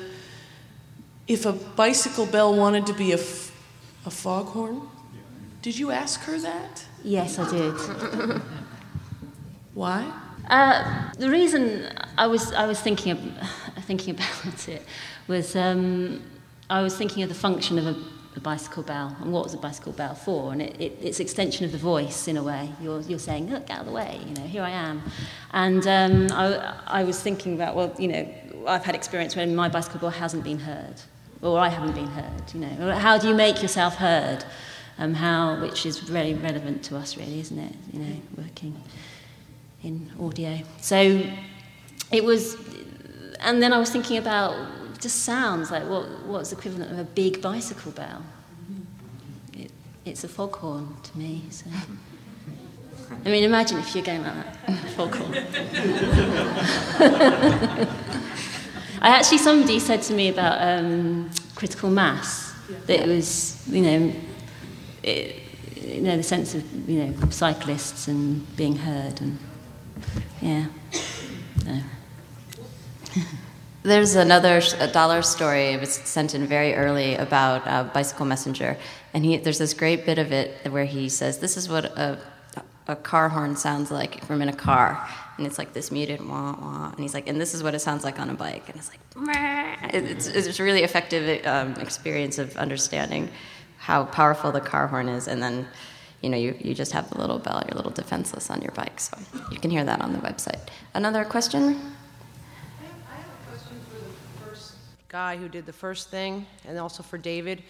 [1.28, 3.52] if a bicycle bell wanted to be a, f-
[4.06, 4.82] a foghorn.
[5.62, 6.86] Did you ask her that?
[7.04, 7.74] Yes, I did.
[9.74, 10.12] Why?
[10.50, 13.20] Uh, the reason I was I was thinking of,
[13.86, 14.84] thinking about it
[15.28, 16.22] was um,
[16.70, 17.96] I was thinking of the function of a,
[18.38, 21.66] a, bicycle bell and what was a bicycle bell for, and it, it, it's extension
[21.66, 22.70] of the voice in a way.
[22.82, 25.02] You're, you're saying, look, out of the way, you know, here I am.
[25.52, 28.28] And um, I, I was thinking about, well, you know,
[28.68, 30.96] I've had experience when my bicycle bell hasn't been heard,
[31.42, 32.94] or I haven't been heard, you know.
[32.94, 34.46] How do you make yourself heard?
[35.00, 37.76] Um, how, which is very relevant to us, really, isn't it?
[37.94, 38.82] You know, working
[39.84, 40.60] in audio.
[40.82, 41.24] So
[42.12, 42.58] it was,
[43.40, 44.56] and then I was thinking about
[45.00, 48.24] just sounds like what, what's the equivalent of a big bicycle bell?
[49.54, 49.72] It,
[50.06, 51.44] it's a foghorn to me.
[51.50, 51.66] So.
[53.26, 55.34] I mean, imagine if you're going like that, foghorn.
[59.02, 62.54] I actually, somebody said to me about um, critical mass,
[62.88, 64.14] that it was, you know,
[65.04, 65.36] it,
[65.76, 69.38] you know, the sense of, you know, cyclists and being heard and,
[70.42, 70.66] yeah.
[71.64, 71.80] So.
[73.88, 74.60] There's another
[74.92, 75.68] dollar story.
[75.68, 78.78] It was sent in very early about a bicycle messenger,
[79.14, 82.20] and he, there's this great bit of it where he says, "This is what a,
[82.90, 86.54] a car horn sounds like from in a car," and it's like this muted wah
[86.60, 88.76] wah, and he's like, "And this is what it sounds like on a bike," and
[88.76, 89.00] it's like,
[89.94, 93.30] it's a really effective um, experience of understanding
[93.78, 95.66] how powerful the car horn is, and then
[96.22, 98.72] you know, you, you just have the little bell, you're a little defenseless on your
[98.72, 99.00] bike.
[99.00, 99.18] So
[99.52, 100.60] you can hear that on the website.
[100.94, 101.96] Another question?
[105.10, 107.64] Guy who did the first thing, and also for David.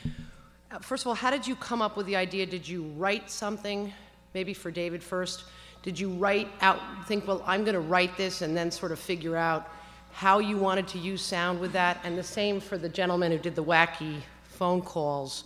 [0.72, 2.46] Uh, first of all, how did you come up with the idea?
[2.46, 3.94] Did you write something,
[4.34, 5.46] maybe for David first?
[5.84, 9.00] Did you write out, think, well, I'm going to write this, and then sort of
[9.00, 9.70] figure out
[10.12, 12.00] how you wanted to use sound with that?
[12.04, 15.44] And the same for the gentleman who did the wacky phone calls.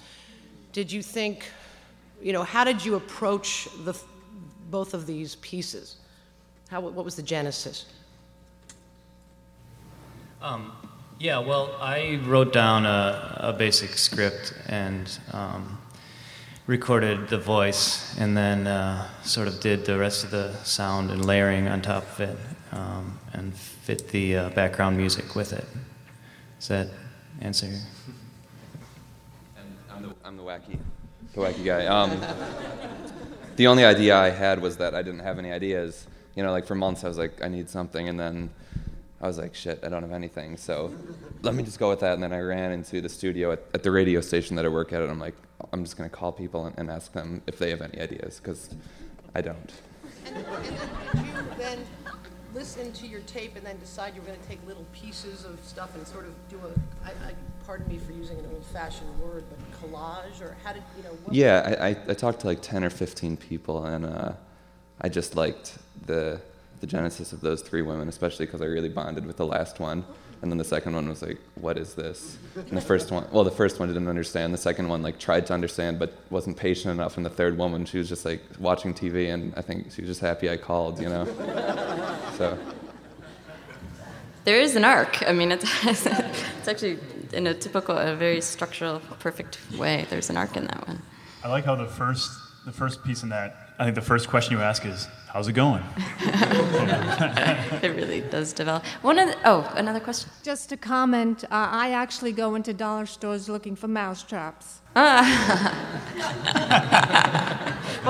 [0.71, 1.43] Did you think,
[2.21, 3.93] you know, how did you approach the,
[4.69, 5.97] both of these pieces?
[6.69, 7.87] How, what was the genesis?
[10.41, 10.71] Um,
[11.21, 15.77] yeah, well, I wrote down a, a basic script and um,
[16.65, 21.23] recorded the voice, and then uh, sort of did the rest of the sound and
[21.23, 22.37] layering on top of it,
[22.71, 25.65] um, and fit the uh, background music with it.
[26.57, 26.87] Does that
[27.39, 27.69] answer?
[29.91, 30.79] I'm the, I'm the wacky,
[31.33, 31.85] the wacky guy.
[31.85, 32.19] Um,
[33.57, 36.07] the only idea I had was that I didn't have any ideas.
[36.35, 38.49] You know, like for months I was like, I need something, and then
[39.21, 40.57] I was like, shit, I don't have anything.
[40.57, 40.93] So
[41.43, 42.13] let me just go with that.
[42.13, 44.93] And then I ran into the studio at, at the radio station that I work
[44.93, 45.35] at, and I'm like,
[45.71, 48.41] I'm just going to call people and, and, ask them if they have any ideas,
[48.41, 48.73] because
[49.35, 49.71] I don't.
[50.25, 50.45] And, and
[51.13, 51.79] then you then
[52.55, 55.95] listen to your tape and then decide you're going to take little pieces of stuff
[55.95, 57.33] and sort of do a, I, I,
[57.65, 61.11] pardon me for using an old-fashioned word, but collage, or how did, you know?
[61.29, 64.33] yeah, I, I, I, talked to like 10 or 15 people, and uh,
[64.99, 66.41] I just liked the
[66.81, 70.03] the genesis of those three women, especially because I really bonded with the last one.
[70.41, 72.37] And then the second one was like, what is this?
[72.55, 74.51] And the first one, well, the first one didn't understand.
[74.51, 77.15] The second one like tried to understand, but wasn't patient enough.
[77.15, 80.09] And the third woman, she was just like watching TV, and I think she was
[80.09, 81.25] just happy I called, you know.
[82.37, 82.57] so
[84.43, 85.21] There is an arc.
[85.27, 86.97] I mean, it's, it's actually
[87.31, 90.07] in a typical, a very structural, perfect way.
[90.09, 91.03] There's an arc in that one.
[91.43, 92.31] I like how the first
[92.65, 93.60] the first piece in that.
[93.81, 95.83] I think the first question you ask is, "How's it going?"
[96.21, 98.85] it really does develop.
[99.01, 100.29] One of the, oh, another question.
[100.43, 104.81] Just to comment, uh, I actually go into dollar stores looking for mousetraps.
[104.95, 105.25] well,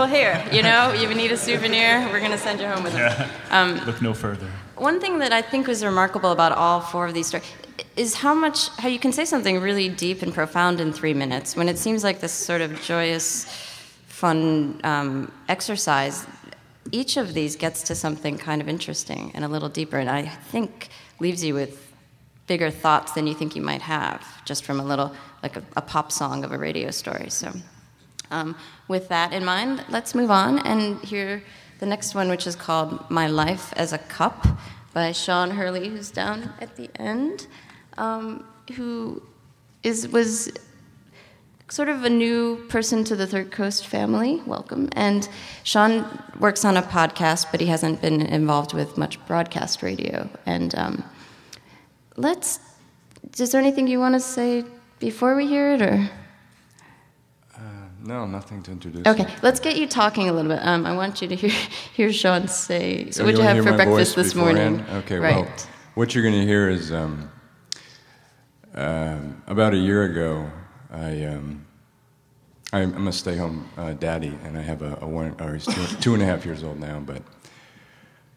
[0.07, 2.05] here, you know, you need a souvenir.
[2.11, 3.29] We're going to send you home with it.
[3.49, 4.47] Um, Look no further.
[4.75, 7.47] One thing that I think was remarkable about all four of these stories
[7.95, 11.55] is how much how you can say something really deep and profound in three minutes
[11.55, 13.45] when it seems like this sort of joyous,
[14.21, 16.27] fun um, exercise.
[16.91, 20.27] Each of these gets to something kind of interesting and a little deeper, and I
[20.53, 21.91] think leaves you with
[22.45, 25.11] bigger thoughts than you think you might have just from a little
[25.41, 27.31] like a, a pop song of a radio story.
[27.31, 27.51] So,
[28.29, 28.55] um,
[28.87, 31.41] with that in mind, let's move on and hear
[31.79, 34.45] the next one, which is called "My Life as a Cup"
[34.93, 37.47] by Sean Hurley, who's down at the end,
[37.97, 38.45] um,
[38.75, 39.23] who
[39.81, 40.51] is was
[41.71, 44.41] sort of a new person to the Third Coast family.
[44.45, 44.89] Welcome.
[44.91, 45.27] And
[45.63, 46.05] Sean
[46.37, 50.29] works on a podcast, but he hasn't been involved with much broadcast radio.
[50.45, 51.03] And um,
[52.17, 52.59] let's.
[53.39, 54.65] Is there anything you want to say
[54.99, 56.09] before we hear it, or?
[58.03, 59.05] No, nothing to introduce.
[59.05, 60.65] Okay, let's get you talking a little bit.
[60.65, 61.51] Um, I want you to hear,
[61.93, 63.11] hear Sean say.
[63.11, 64.83] So, Oh, what'd you have for breakfast this morning?
[64.89, 65.35] Okay, right.
[65.35, 65.47] well,
[65.93, 67.31] what you're going to hear is um,
[68.73, 70.49] um about a year ago,
[70.91, 71.65] I, um,
[72.73, 75.85] I'm, a stay home uh, daddy, and I have a, a one, or he's two,
[75.97, 77.21] two and a half years old now, but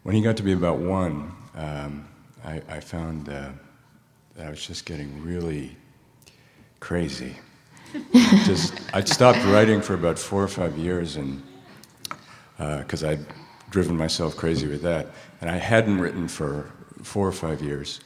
[0.03, 2.07] when he got to be about one, um,
[2.43, 3.49] I, I found uh,
[4.35, 5.75] that I was just getting really
[6.79, 7.35] crazy.
[8.45, 11.41] just, I'd stopped writing for about four or five years, and
[12.57, 13.25] because I'd
[13.69, 15.07] driven myself crazy with that.
[15.41, 16.71] And I hadn't written for
[17.03, 17.99] four or five years,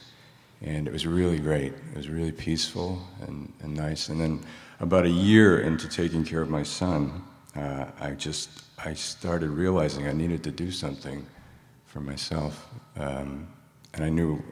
[0.62, 1.72] and it was really great.
[1.72, 4.08] It was really peaceful and, and nice.
[4.08, 4.44] And then
[4.80, 7.24] about a year into taking care of my son,
[7.56, 11.26] uh, I just I started realizing I needed to do something
[11.86, 13.48] for myself, um,
[13.94, 14.42] and I knew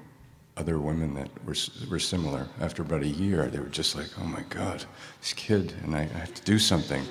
[0.56, 1.54] other women that were
[1.88, 2.48] were similar.
[2.60, 4.84] After about a year, they were just like, "Oh my God,
[5.20, 7.04] this kid," and I, I have to do something.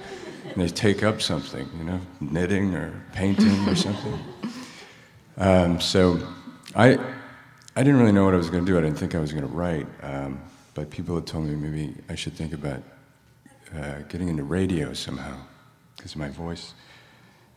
[0.44, 4.20] And they take up something, you know, knitting or painting or something.
[5.40, 6.20] Um, so
[6.76, 6.98] I
[7.78, 8.76] I didn't really know what I was going to do.
[8.76, 10.42] I didn't think I was going to write, um,
[10.74, 12.82] but people had told me maybe I should think about
[13.78, 15.38] uh, getting into radio somehow
[15.96, 16.74] because of my voice,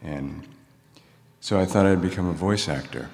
[0.02, 0.46] and
[1.40, 3.08] so I thought I'd become a voice actor,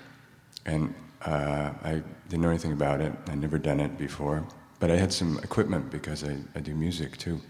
[0.64, 0.92] and
[1.24, 3.12] uh, I didn't know anything about it.
[3.28, 4.44] I'd never done it before,
[4.80, 7.40] but I had some equipment because I, I do music too.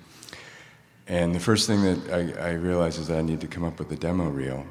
[1.06, 3.78] And the first thing that I, I realized is that I need to come up
[3.78, 4.66] with a demo reel.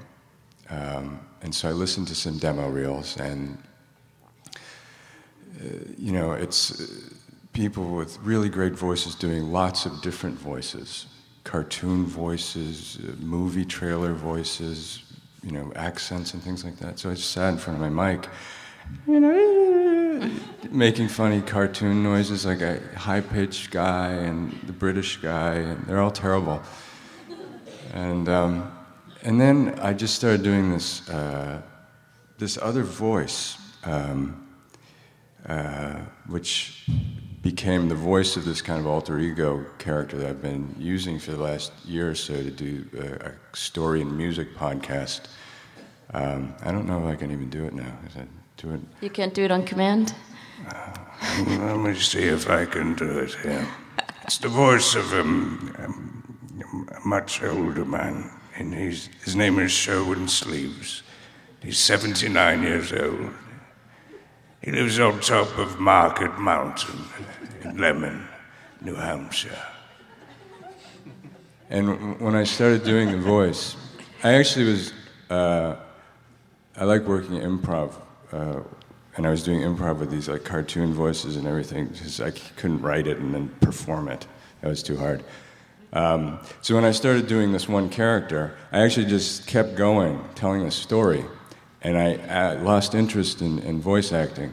[0.69, 3.57] Um, and so I listened to some demo reels, and
[5.97, 6.85] you know, it's uh,
[7.53, 11.07] people with really great voices doing lots of different voices
[11.45, 15.03] cartoon voices, uh, movie trailer voices,
[15.41, 16.99] you know, accents and things like that.
[16.99, 18.27] So I just sat in front of my mic,
[19.07, 20.31] you know,
[20.71, 26.01] making funny cartoon noises like a high pitched guy and the British guy, and they're
[26.01, 26.61] all terrible.
[27.93, 28.75] And, um,
[29.21, 31.61] and then I just started doing this, uh,
[32.39, 34.44] this other voice, um,
[35.47, 36.87] uh, which
[37.41, 41.31] became the voice of this kind of alter ego character that I've been using for
[41.31, 45.27] the last year or so to do a, a story and music podcast.
[46.13, 47.97] Um, I don't know if I can even do it now.
[48.07, 48.27] Is that
[48.57, 48.81] do it?
[49.01, 50.15] You can't do it on command.
[51.47, 53.67] Let me see if I can do it here.
[54.23, 59.71] It's the voice of um, um, a much older man, and he's, his name is
[59.71, 61.03] Sherwin Sleeves.
[61.61, 63.31] He's 79 years old.
[64.65, 67.05] He lives on top of Market Mountain
[67.63, 68.27] in Lemon,
[68.81, 69.61] New Hampshire.
[71.69, 73.75] And when I started doing the voice,
[74.23, 74.91] I actually was,
[75.29, 75.75] uh,
[76.75, 77.93] I like working improv.
[78.31, 78.61] Uh,
[79.15, 82.81] and I was doing improv with these like cartoon voices and everything because I couldn't
[82.81, 84.25] write it and then perform it.
[84.61, 85.23] That was too hard.
[85.93, 90.63] Um, so when I started doing this one character, I actually just kept going, telling
[90.63, 91.23] a story.
[91.85, 94.51] And I, I lost interest in, in voice acting.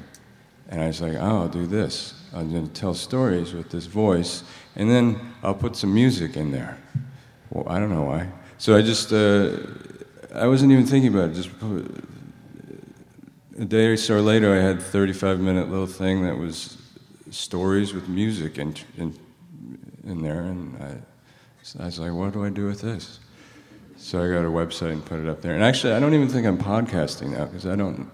[0.69, 2.13] And I was like, oh, I'll do this.
[2.35, 4.45] I'm going to tell stories with this voice,
[4.77, 6.77] and then I'll put some music in there.
[7.49, 8.29] Well, I don't know why.
[8.59, 9.57] So I just, uh,
[10.35, 11.35] I wasn't even thinking about it.
[11.35, 12.05] Just put,
[13.59, 16.77] a day or so later, I had a 35 minute little thing that was
[17.31, 19.19] stories with music in, in,
[20.05, 20.43] in there.
[20.43, 23.21] And I, I was like, what do I do with this?
[24.03, 25.55] So I got a website and put it up there.
[25.55, 28.11] And actually, I don't even think I'm podcasting now because I don't,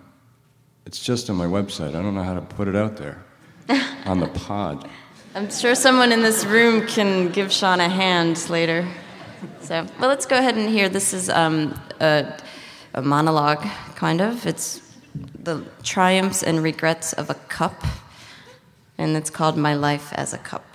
[0.84, 1.96] it's just on my website.
[1.96, 3.24] I don't know how to put it out there
[4.04, 4.86] on the pod.
[5.34, 8.86] I'm sure someone in this room can give Sean a hand later.
[9.62, 10.90] So, well, let's go ahead and hear.
[10.90, 12.38] This is um, a,
[12.92, 14.46] a monologue, kind of.
[14.46, 14.82] It's
[15.14, 17.82] the triumphs and regrets of a cup,
[18.98, 20.66] and it's called My Life as a Cup.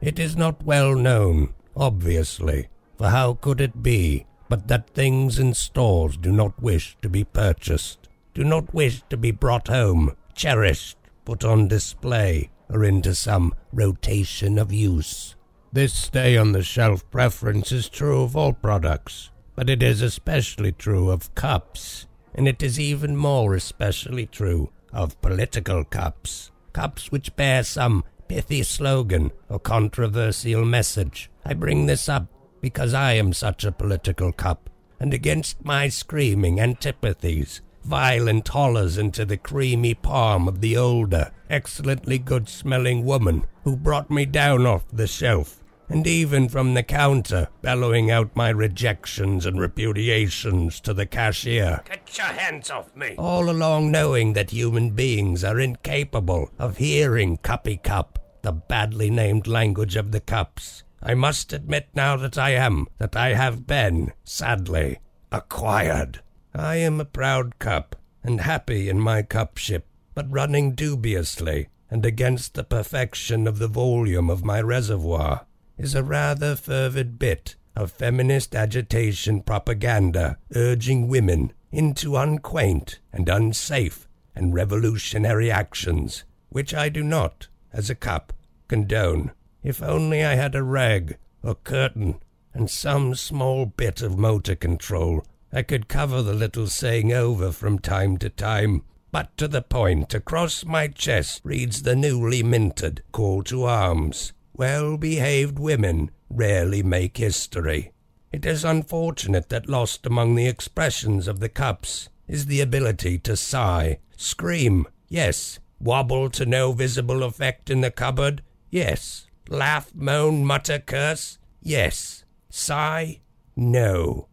[0.00, 2.69] It is not well known, obviously,
[3.00, 7.24] for how could it be but that things in stores do not wish to be
[7.24, 13.54] purchased, do not wish to be brought home, cherished, put on display, or into some
[13.72, 15.34] rotation of use.
[15.72, 20.72] This stay on the shelf preference is true of all products, but it is especially
[20.72, 27.34] true of cups, and it is even more especially true of political cups, cups which
[27.34, 31.30] bear some pithy slogan or controversial message.
[31.46, 32.26] I bring this up
[32.60, 39.24] because I am such a political cup, and against my screaming antipathies, violent hollers into
[39.24, 44.84] the creamy palm of the older, excellently good smelling woman who brought me down off
[44.92, 51.06] the shelf, and even from the counter, bellowing out my rejections and repudiations to the
[51.06, 51.82] cashier.
[51.88, 53.14] Get your hands off me.
[53.18, 59.46] All along knowing that human beings are incapable of hearing cuppy cup, the badly named
[59.46, 60.84] language of the cups.
[61.02, 64.98] I must admit now that I am, that I have been, sadly,
[65.32, 66.20] acquired.
[66.54, 72.54] I am a proud cup, and happy in my cupship, but running dubiously, and against
[72.54, 75.46] the perfection of the volume of my reservoir,
[75.78, 84.06] is a rather fervid bit of feminist agitation propaganda urging women into unquaint and unsafe
[84.34, 88.32] and revolutionary actions, which I do not, as a cup,
[88.68, 89.32] condone.
[89.62, 92.20] If only I had a rag, a curtain,
[92.54, 97.78] and some small bit of motor control, I could cover the little saying over from
[97.78, 98.82] time to time.
[99.12, 104.32] But to the point, across my chest reads the newly minted call to arms.
[104.54, 107.92] Well behaved women rarely make history.
[108.32, 113.36] It is unfortunate that lost among the expressions of the cups is the ability to
[113.36, 120.78] sigh, scream, yes, wobble to no visible effect in the cupboard, yes, laugh, moan, mutter,
[120.78, 123.20] curse, yes, sigh,
[123.56, 124.28] no.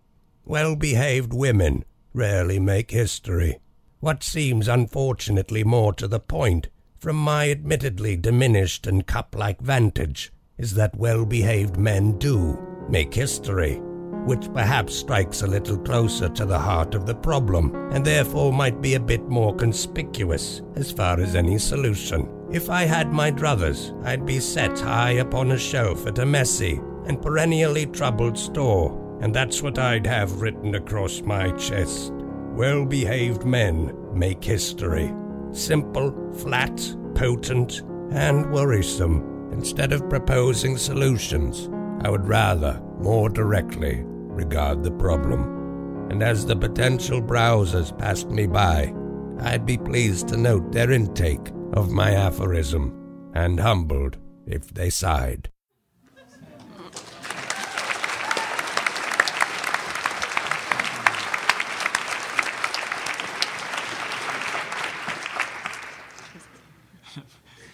[0.46, 3.60] Well behaved women rarely make history.
[4.00, 10.32] What seems unfortunately more to the point, from my admittedly diminished and cup like vantage,
[10.58, 12.58] is that well behaved men do
[12.88, 13.76] make history,
[14.26, 18.82] which perhaps strikes a little closer to the heart of the problem, and therefore might
[18.82, 22.37] be a bit more conspicuous as far as any solution.
[22.50, 26.80] If I had my druthers, I'd be set high upon a shelf at a messy
[27.06, 32.14] and perennially troubled store, and that's what I'd have written across my chest.
[32.54, 35.14] Well behaved men make history.
[35.52, 36.82] Simple, flat,
[37.16, 37.82] potent,
[38.12, 39.50] and worrisome.
[39.52, 41.70] Instead of proposing solutions,
[42.02, 46.10] I would rather, more directly, regard the problem.
[46.10, 48.94] And as the potential browsers passed me by,
[49.42, 55.50] I'd be pleased to note their intake of my aphorism, and humbled if they sighed.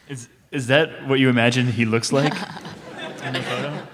[0.10, 2.34] Is, is that what you imagine he looks like
[3.24, 3.88] in the photo?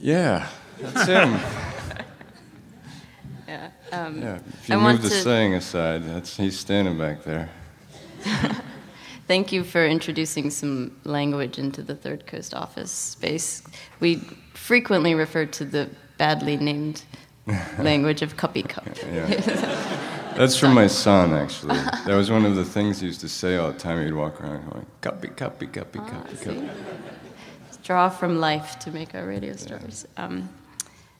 [0.00, 0.48] Yeah,
[0.80, 1.38] that's him.
[3.48, 3.70] Yeah.
[3.92, 7.50] Um, yeah, if you I move the to saying aside, that's he's standing back there.
[9.26, 13.62] thank you for introducing some language into the Third Coast office space.
[14.00, 14.16] We
[14.54, 17.04] frequently refer to the badly named
[17.78, 18.86] language of cuppy cup.
[19.12, 19.26] Yeah.
[20.36, 21.76] That's from my son, actually.
[22.06, 24.02] That was one of the things he used to say all the time.
[24.02, 26.70] He'd walk around going, cuppy, cuppy, cuppy, Ah, cuppy, cuppy.
[27.82, 30.06] Draw from life to make our radio stories.
[30.16, 30.48] Um,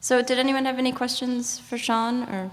[0.01, 2.51] so, did anyone have any questions for Sean or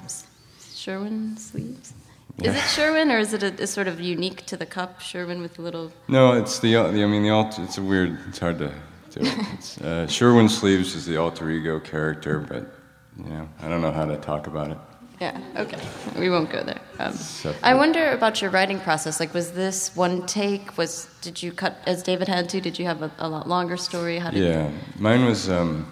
[0.73, 1.93] Sherwin Sleeves?
[2.41, 5.01] Is it Sherwin or is it a, a sort of unique to the cup?
[5.01, 5.91] Sherwin with a little.
[6.07, 9.21] No, it's the, the I mean, the alter, it's a weird, it's hard to do.
[9.53, 12.71] It's, uh, Sherwin Sleeves is the alter ego character, but,
[13.17, 14.77] you know, I don't know how to talk about it.
[15.19, 15.79] Yeah, okay.
[16.17, 16.79] We won't go there.
[16.97, 17.17] Um,
[17.61, 19.19] I wonder about your writing process.
[19.19, 20.77] Like, was this one take?
[20.77, 22.61] Was Did you cut, as David had to?
[22.61, 24.19] Did you have a, a lot longer story?
[24.19, 25.49] How did Yeah, mine was.
[25.49, 25.91] Um,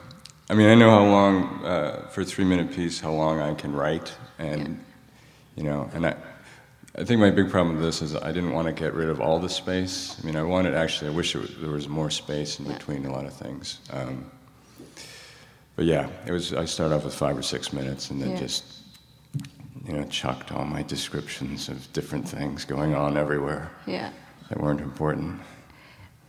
[0.49, 3.73] I mean, I know how long uh, for a three-minute piece how long I can
[3.73, 4.79] write, and
[5.57, 6.15] you know, and I,
[6.99, 9.21] I think my big problem with this is I didn't want to get rid of
[9.21, 10.17] all the space.
[10.19, 13.05] I mean, I wanted actually, I wish it was, there was more space in between
[13.05, 13.79] a lot of things.
[13.91, 14.31] Um,
[15.75, 16.53] but yeah, it was.
[16.53, 18.39] I started off with five or six minutes, and then Yeah.
[18.39, 18.63] just
[19.85, 24.09] you know chucked all my descriptions of different things going on everywhere Yeah.
[24.49, 25.39] that weren't important.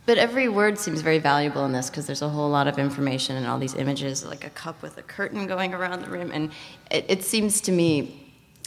[0.05, 3.35] But every word seems very valuable in this because there's a whole lot of information
[3.37, 6.29] and all these images, like a cup with a curtain going around the room.
[6.31, 6.51] And
[6.91, 8.18] it, it seems to me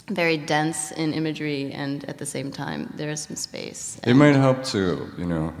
[0.09, 3.99] very dense in imagery, and at the same time, there is some space.
[4.03, 5.53] It might help to you know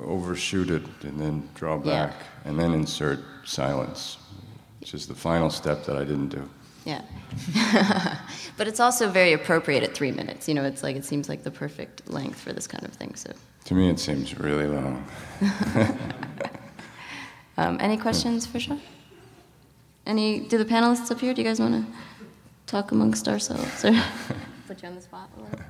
[0.00, 2.06] overshoot it and then draw Yeah.
[2.06, 4.16] back and then insert silence,
[4.80, 6.48] which is the final step that I didn't do.
[6.84, 7.02] Yeah.
[8.56, 10.48] but it's also very appropriate at three minutes.
[10.48, 13.14] You know, it's like it seems like the perfect length for this kind of thing.
[13.14, 13.30] So,
[13.64, 15.04] To me, it seems really long.
[17.58, 18.80] um, any questions for Sean?
[20.06, 20.40] Any?
[20.48, 21.34] Do the panelists up here?
[21.34, 21.92] Do you guys want to
[22.68, 23.92] talk amongst ourselves or
[24.68, 25.60] put you on the spot a little?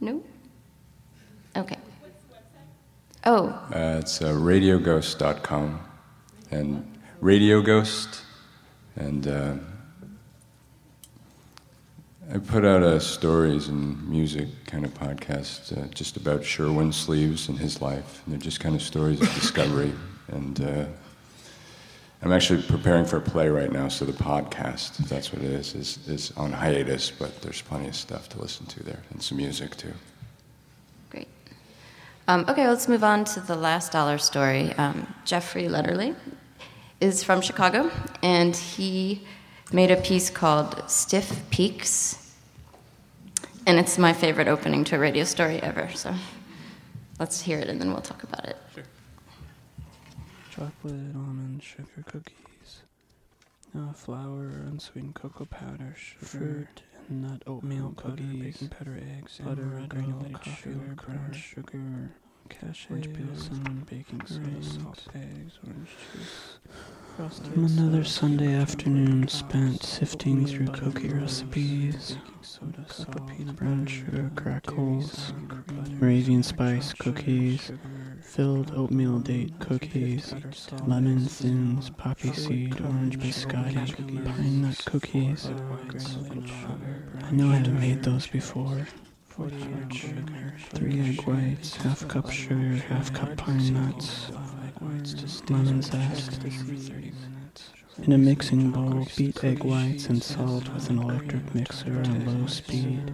[0.00, 0.22] No.
[1.56, 1.76] Okay.
[3.24, 5.80] Oh, Uh, it's uh, radioghost.com
[6.50, 8.22] and Radio Ghost.
[8.94, 9.54] And uh,
[12.32, 17.48] I put out a stories and music kind of podcast uh, just about Sherwin Sleeves
[17.48, 18.22] and his life.
[18.24, 19.92] And they're just kind of stories of discovery.
[20.28, 20.86] And uh,
[22.22, 25.50] I'm actually preparing for a play right now, so the podcast, if that's what it
[25.50, 29.22] is, is, is on hiatus, but there's plenty of stuff to listen to there and
[29.22, 29.92] some music too.
[31.10, 31.28] Great.
[32.26, 34.72] Um, okay, let's move on to the last dollar story.
[34.74, 36.16] Um, Jeffrey Letterly
[37.00, 37.90] is from Chicago,
[38.22, 39.22] and he
[39.72, 42.34] made a piece called Stiff Peaks.
[43.66, 46.14] And it's my favorite opening to a radio story ever, so
[47.18, 48.56] let's hear it and then we'll talk about it.
[50.56, 52.82] Chocolate, almond, sugar cookies,
[53.76, 59.84] uh, flour, unsweetened cocoa powder, sugar, fruit, and nut oatmeal cookies, baking powder, eggs, butter,
[59.86, 62.10] granulated coffee, sugar, crunch, sugar,
[62.48, 66.58] cashews, orange peel, cinnamon, baking soda, salt, eggs, orange juice.
[67.16, 75.32] Frosted Another Sunday afternoon spent sifting through cookie recipes, soda, salt, peanut brown sugar crackles,
[75.98, 77.72] Moravian spice cookies,
[78.22, 80.34] filled oatmeal date cookies,
[80.86, 85.50] lemon thins, poppy seed, orange biscotti, pine nut cookies.
[87.24, 88.86] I know I've made those before.
[89.36, 94.30] Three egg whites, half cup sugar, half cup pine nuts,
[95.50, 96.40] lemon zest.
[98.02, 102.46] In a mixing bowl, beat egg whites and salt with an electric mixer on low
[102.46, 103.12] speed.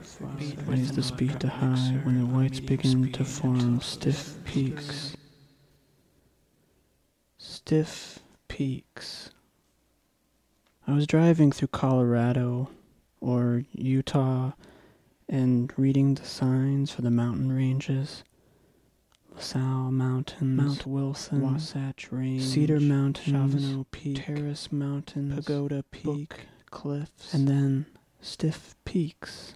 [0.65, 5.17] Raise the speed to high when the whites begin to form stiff peaks.
[7.37, 9.31] Stiff peaks.
[10.87, 12.71] I was driving through Colorado
[13.21, 14.53] or Utah
[15.33, 18.23] and reading the signs for the mountain ranges.
[19.35, 26.41] La Sal Mountains, Mount Wilson, Wasatch Range, Cedar Mountains, Chavano Peak, Terrace Mountains, Pagoda Peak,
[26.71, 27.87] Cliffs, and then
[28.21, 29.55] Stiff Peaks.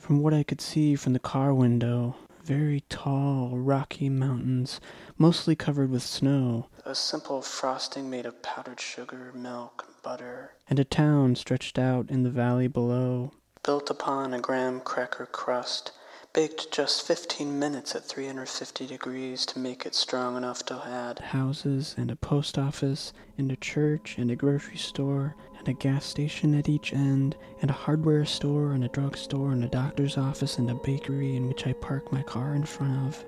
[0.00, 4.80] From what I could see from the car window, very tall, rocky mountains,
[5.16, 6.66] mostly covered with snow.
[6.84, 10.54] A simple frosting made of powdered sugar, milk, and butter.
[10.68, 13.32] And a town stretched out in the valley below,
[13.66, 15.90] built upon a graham cracker crust,
[16.32, 21.92] baked just 15 minutes at 350 degrees to make it strong enough to add houses
[21.98, 26.54] and a post office and a church and a grocery store and a gas station
[26.54, 30.70] at each end and a hardware store and a drugstore and a doctor's office and
[30.70, 33.24] a bakery in which I park my car in front of.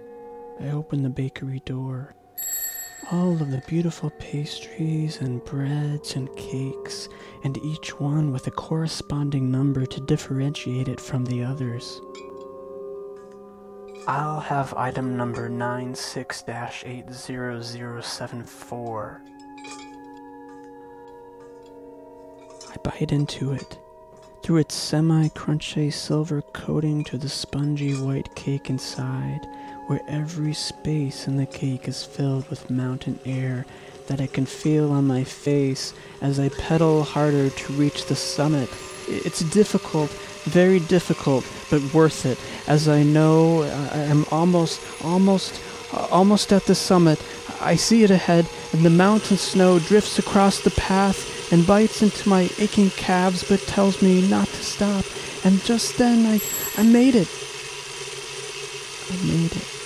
[0.61, 2.15] I open the bakery door.
[3.11, 7.09] All of the beautiful pastries and breads and cakes,
[7.43, 12.03] and each one with a corresponding number to differentiate it from the others.
[14.07, 19.23] I'll have item number 96 80074.
[22.69, 23.79] I bite into it.
[24.43, 29.41] Through its semi crunchy silver coating to the spongy white cake inside,
[29.89, 33.65] where every space in the cake is filled with mountain air
[34.07, 38.69] that I can feel on my face as I pedal harder to reach the summit.
[39.09, 40.11] It's difficult,
[40.45, 45.59] very difficult, but worth it, as I know I am almost, almost,
[46.11, 47.19] almost at the summit.
[47.63, 52.29] I see it ahead, and the mountain snow drifts across the path and bites into
[52.29, 55.07] my aching calves, but tells me not to stop.
[55.47, 56.41] And just then, I,
[56.77, 57.29] I made it.
[59.11, 59.78] I made it.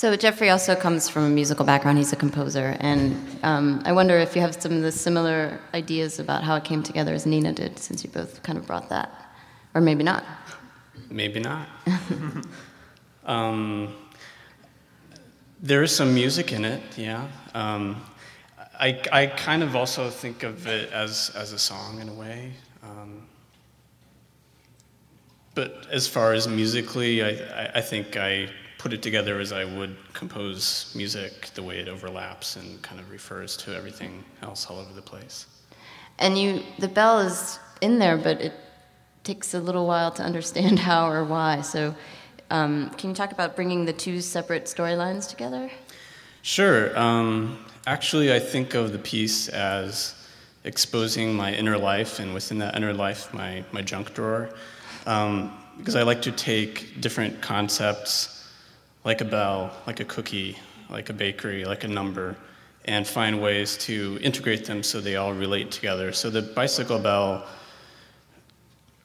[0.00, 1.98] So Jeffrey also comes from a musical background.
[1.98, 6.18] He's a composer, and um, I wonder if you have some of the similar ideas
[6.18, 9.12] about how it came together as Nina did, since you both kind of brought that,
[9.74, 10.24] or maybe not.
[11.10, 11.68] Maybe not.
[13.26, 13.94] um,
[15.60, 17.28] there is some music in it, yeah.
[17.52, 18.02] Um,
[18.56, 22.52] I, I kind of also think of it as, as a song in a way.
[22.82, 23.26] Um,
[25.54, 28.48] but as far as musically, I, I, I think I
[28.80, 33.10] put it together as I would compose music, the way it overlaps and kind of
[33.10, 35.44] refers to everything else all over the place.
[36.18, 38.54] And you, the bell is in there, but it
[39.22, 41.60] takes a little while to understand how or why.
[41.60, 41.94] So,
[42.48, 45.70] um, can you talk about bringing the two separate storylines together?
[46.40, 46.98] Sure.
[46.98, 50.14] Um, actually, I think of the piece as
[50.64, 54.48] exposing my inner life, and within that inner life, my, my junk drawer.
[55.04, 58.39] Um, because I like to take different concepts,
[59.04, 60.56] like a bell, like a cookie,
[60.88, 62.36] like a bakery, like a number,
[62.84, 66.12] and find ways to integrate them so they all relate together.
[66.12, 67.46] So the bicycle bell,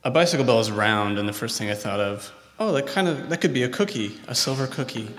[0.04, 3.08] a bicycle bell is round, and the first thing I thought of, oh, that kind
[3.08, 5.10] of that could be a cookie, a silver cookie.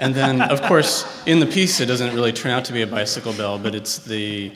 [0.00, 2.86] And then, of course, in the piece, it doesn't really turn out to be a
[2.86, 4.52] bicycle bell, but it's the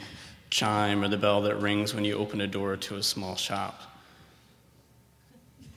[0.50, 3.91] chime or the bell that rings when you open a door to a small shop.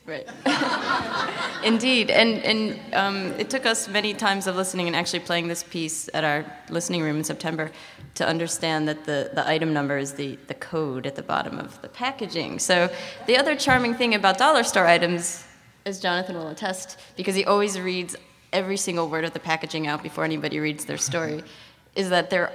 [0.05, 0.27] Right.
[1.63, 5.63] Indeed, and and um, it took us many times of listening and actually playing this
[5.63, 7.71] piece at our listening room in September
[8.13, 11.81] to understand that the, the item number is the, the code at the bottom of
[11.81, 12.59] the packaging.
[12.59, 12.89] So
[13.25, 15.43] the other charming thing about dollar store items,
[15.85, 18.15] as Jonathan will attest, because he always reads
[18.53, 21.43] every single word of the packaging out before anybody reads their story,
[21.95, 22.51] is that they're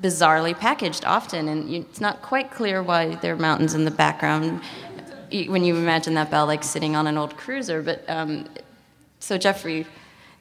[0.00, 3.90] bizarrely packaged often, and you, it's not quite clear why there are mountains in the
[3.90, 4.60] background
[5.44, 7.82] when you imagine that bell like sitting on an old cruiser.
[7.82, 8.48] But um,
[9.18, 9.86] so Jeffrey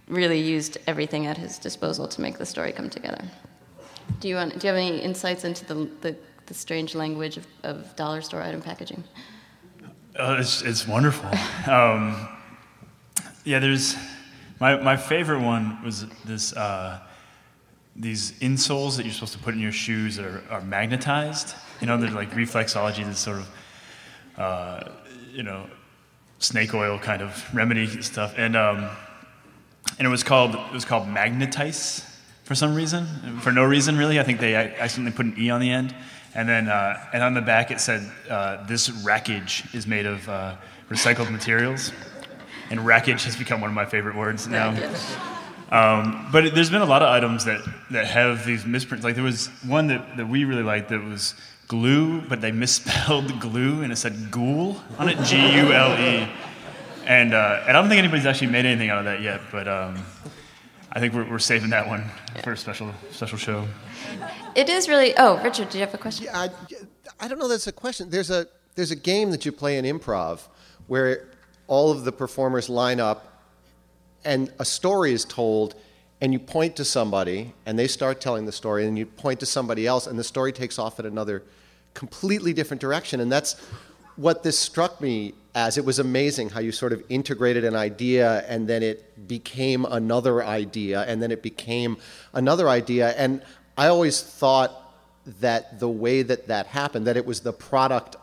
[0.08, 3.24] really used everything at his disposal to make the story come together.
[4.20, 4.60] Do you want?
[4.60, 6.16] Do you have any insights into the the,
[6.46, 9.04] the strange language of, of, dollar store item packaging?
[10.18, 11.30] Uh, it's it's wonderful.
[11.68, 12.30] Um,
[13.44, 13.96] yeah, there's
[14.60, 16.54] my my favorite one was this.
[16.54, 17.00] Uh,
[17.96, 21.56] these insoles that you're supposed to put in your shoes that are, are magnetized.
[21.80, 23.50] You know, they're like reflexology, this sort of
[24.38, 24.90] uh,
[25.32, 25.68] you know,
[26.40, 28.90] snake oil kind of remedy stuff, and um,
[29.98, 32.04] and it was called it was called Magnetice
[32.44, 33.06] for some reason,
[33.42, 34.20] for no reason really.
[34.20, 35.96] I think they accidentally put an e on the end,
[36.34, 40.28] and then uh, and on the back it said uh, this wreckage is made of
[40.30, 40.56] uh,
[40.90, 41.92] recycled materials,
[42.70, 44.72] and wreckage has become one of my favorite words now.
[45.72, 47.62] Um, but it, there's been a lot of items that,
[47.92, 49.04] that have these misprints.
[49.04, 51.34] Like there was one that, that we really liked that was
[51.68, 56.28] glue, but they misspelled glue and it said ghoul on it, G U L E.
[57.06, 59.68] And, uh, and I don't think anybody's actually made anything out of that yet, but
[59.68, 60.04] um,
[60.92, 62.10] I think we're, we're saving that one
[62.44, 63.68] for a special, special show.
[64.56, 65.14] It is really.
[65.18, 66.26] Oh, Richard, do you have a question?
[66.26, 66.50] Yeah, I,
[67.20, 68.10] I don't know that's a question.
[68.10, 70.48] There's a, there's a game that you play in improv
[70.88, 71.28] where
[71.68, 73.36] all of the performers line up
[74.24, 75.76] and a story is told
[76.22, 79.46] and you point to somebody and they start telling the story and you point to
[79.46, 81.44] somebody else and the story takes off in another
[81.94, 83.20] completely different direction.
[83.20, 83.60] And that's
[84.16, 85.78] what this struck me as.
[85.78, 90.44] It was amazing how you sort of integrated an idea and then it became another
[90.44, 91.98] idea and then it became
[92.34, 93.10] another idea.
[93.12, 93.42] And
[93.78, 94.72] i always thought
[95.42, 98.16] that the way that that happened that it was the product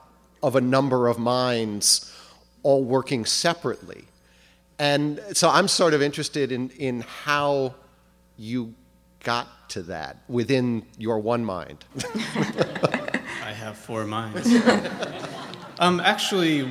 [0.42, 2.10] of a number of minds
[2.62, 4.04] all working separately.
[4.78, 7.74] And so i'm sort of interested in, in how
[8.42, 8.74] you
[9.20, 11.84] got to that within your one mind?
[13.44, 14.52] I have four minds.
[15.78, 16.68] um, actually,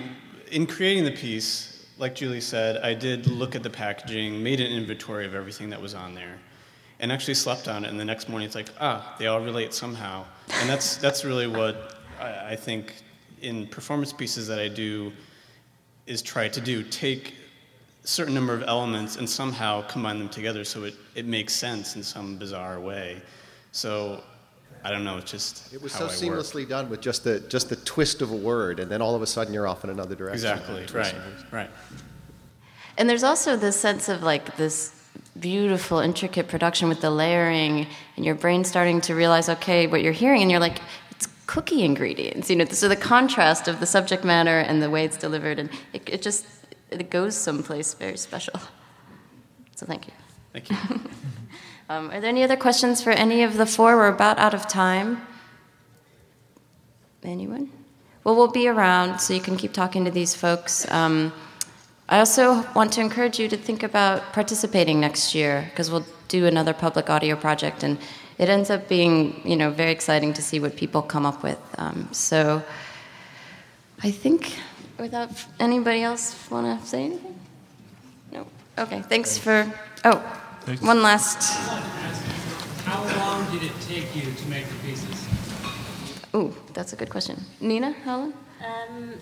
[0.51, 4.69] in creating the piece, like Julie said, I did look at the packaging, made an
[4.69, 6.39] inventory of everything that was on there,
[6.99, 7.89] and actually slept on it.
[7.89, 10.25] And the next morning, it's like, ah, they all relate somehow.
[10.59, 12.95] And that's that's really what I, I think
[13.41, 15.13] in performance pieces that I do
[16.05, 17.35] is try to do take
[18.03, 22.03] certain number of elements and somehow combine them together so it, it makes sense in
[22.03, 23.21] some bizarre way.
[23.71, 24.23] So
[24.83, 26.69] I don't know, it's just it was so I seamlessly work.
[26.69, 29.27] done with just the just the twist of a word, and then all of a
[29.27, 30.51] sudden you're off in another direction.
[30.51, 31.15] Exactly, right,
[31.51, 31.69] right.
[32.97, 34.95] And there's also this sense of like this
[35.39, 40.13] beautiful, intricate production with the layering, and your brain starting to realize, okay, what you're
[40.13, 40.81] hearing, and you're like,
[41.11, 42.65] it's cookie ingredients, you know.
[42.65, 46.21] So the contrast of the subject matter and the way it's delivered, and it, it
[46.21, 46.45] just
[46.91, 48.59] it goes someplace very special.
[49.75, 50.13] So thank you.
[50.53, 50.77] Thank you.
[51.89, 53.95] um, are there any other questions for any of the four?
[53.95, 55.25] We're about out of time.
[57.23, 57.71] Anyone?
[58.23, 60.89] Well, we'll be around, so you can keep talking to these folks.
[60.91, 61.33] Um,
[62.09, 66.45] I also want to encourage you to think about participating next year because we'll do
[66.45, 67.97] another public audio project, and
[68.37, 71.59] it ends up being, you know, very exciting to see what people come up with.
[71.77, 72.63] Um, so,
[74.03, 74.57] I think,
[75.01, 77.35] without anybody else want to say anything,
[78.31, 78.47] no.
[78.77, 79.01] Okay.
[79.01, 79.71] Thanks for.
[80.05, 80.17] Oh,
[80.81, 81.39] one last.
[82.85, 85.27] How long did it take you to make the pieces?
[86.35, 87.43] Ooh, that's a good question.
[87.59, 88.33] Nina, Helen.
[88.65, 89.13] Um,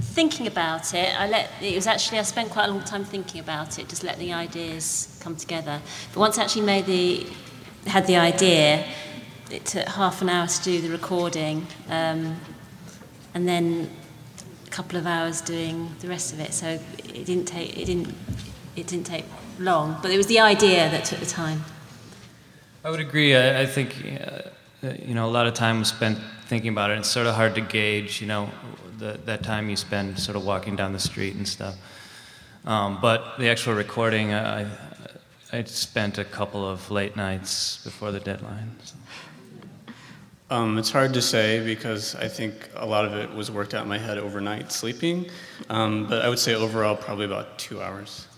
[0.00, 3.40] thinking about it, I let it was actually I spent quite a long time thinking
[3.40, 5.80] about it, just let the ideas come together.
[6.12, 7.26] But once I actually made the
[7.86, 8.84] had the idea,
[9.50, 12.36] it took half an hour to do the recording, um,
[13.34, 13.90] and then
[14.70, 16.52] couple of hours doing the rest of it.
[16.52, 16.66] So
[16.98, 18.14] it didn't take it didn't
[18.76, 19.24] it didn't take
[19.58, 21.64] long, but it was the idea that took the time.
[22.84, 23.34] I would agree.
[23.34, 23.96] I, I think
[24.82, 26.98] uh, you know a lot of time was spent thinking about it.
[26.98, 28.50] It's sort of hard to gauge, you know,
[28.98, 31.76] the, that time you spend sort of walking down the street and stuff.
[32.64, 34.66] Um, but the actual recording, I,
[35.52, 38.76] I spent a couple of late nights before the deadline.
[38.84, 38.94] So.
[40.48, 43.82] Um, it's hard to say because I think a lot of it was worked out
[43.82, 45.28] in my head overnight sleeping.
[45.68, 48.28] Um, but I would say overall, probably about two hours.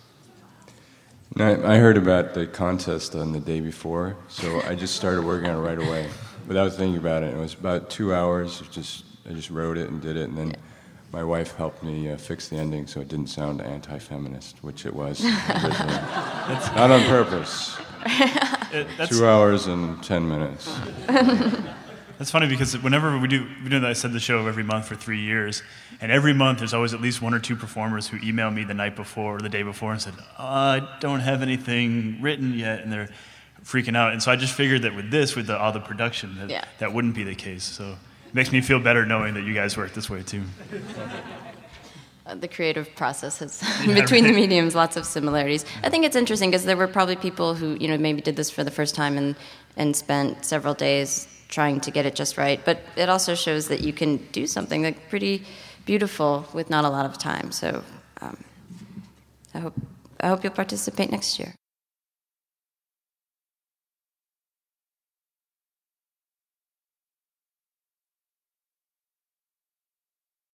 [1.37, 5.51] I, I heard about the contest on the day before, so I just started working
[5.51, 6.09] on it right away
[6.47, 7.35] without thinking about it.
[7.35, 8.63] It was about two hours.
[8.73, 10.55] Just I just wrote it and did it, and then
[11.13, 14.95] my wife helped me uh, fix the ending so it didn't sound anti-feminist, which it
[14.95, 15.23] was.
[15.49, 17.77] Not on purpose.
[18.71, 20.71] It- that's- two hours and ten minutes.
[22.19, 24.89] That's funny because whenever we do, we do that, I said the show every month
[24.89, 25.63] for three years,
[26.01, 28.75] and every month there's always at least one or two performers who email me the
[28.75, 32.81] night before or the day before and said, oh, "I don't have anything written yet,"
[32.81, 33.09] and they're
[33.65, 34.13] freaking out.
[34.13, 36.65] And so I just figured that with this, with the, all the production, that Yeah.
[36.81, 37.63] that wouldn't be the case.
[37.63, 37.97] So
[38.27, 40.43] it makes me feel better knowing that you guys work this way too.
[42.27, 45.65] Uh, the creative process has between the mediums lots of similarities.
[45.85, 48.51] I think it's interesting because there were probably people who you know maybe did this
[48.51, 49.37] for the first time and
[49.77, 52.61] and spent several days trying to get it just right.
[52.65, 55.45] But it also shows that you can do something like pretty
[55.85, 57.51] beautiful with not a lot of time.
[57.53, 57.83] So
[58.21, 58.37] um,
[59.55, 59.75] I hope
[60.21, 61.55] I hope you'll participate next year.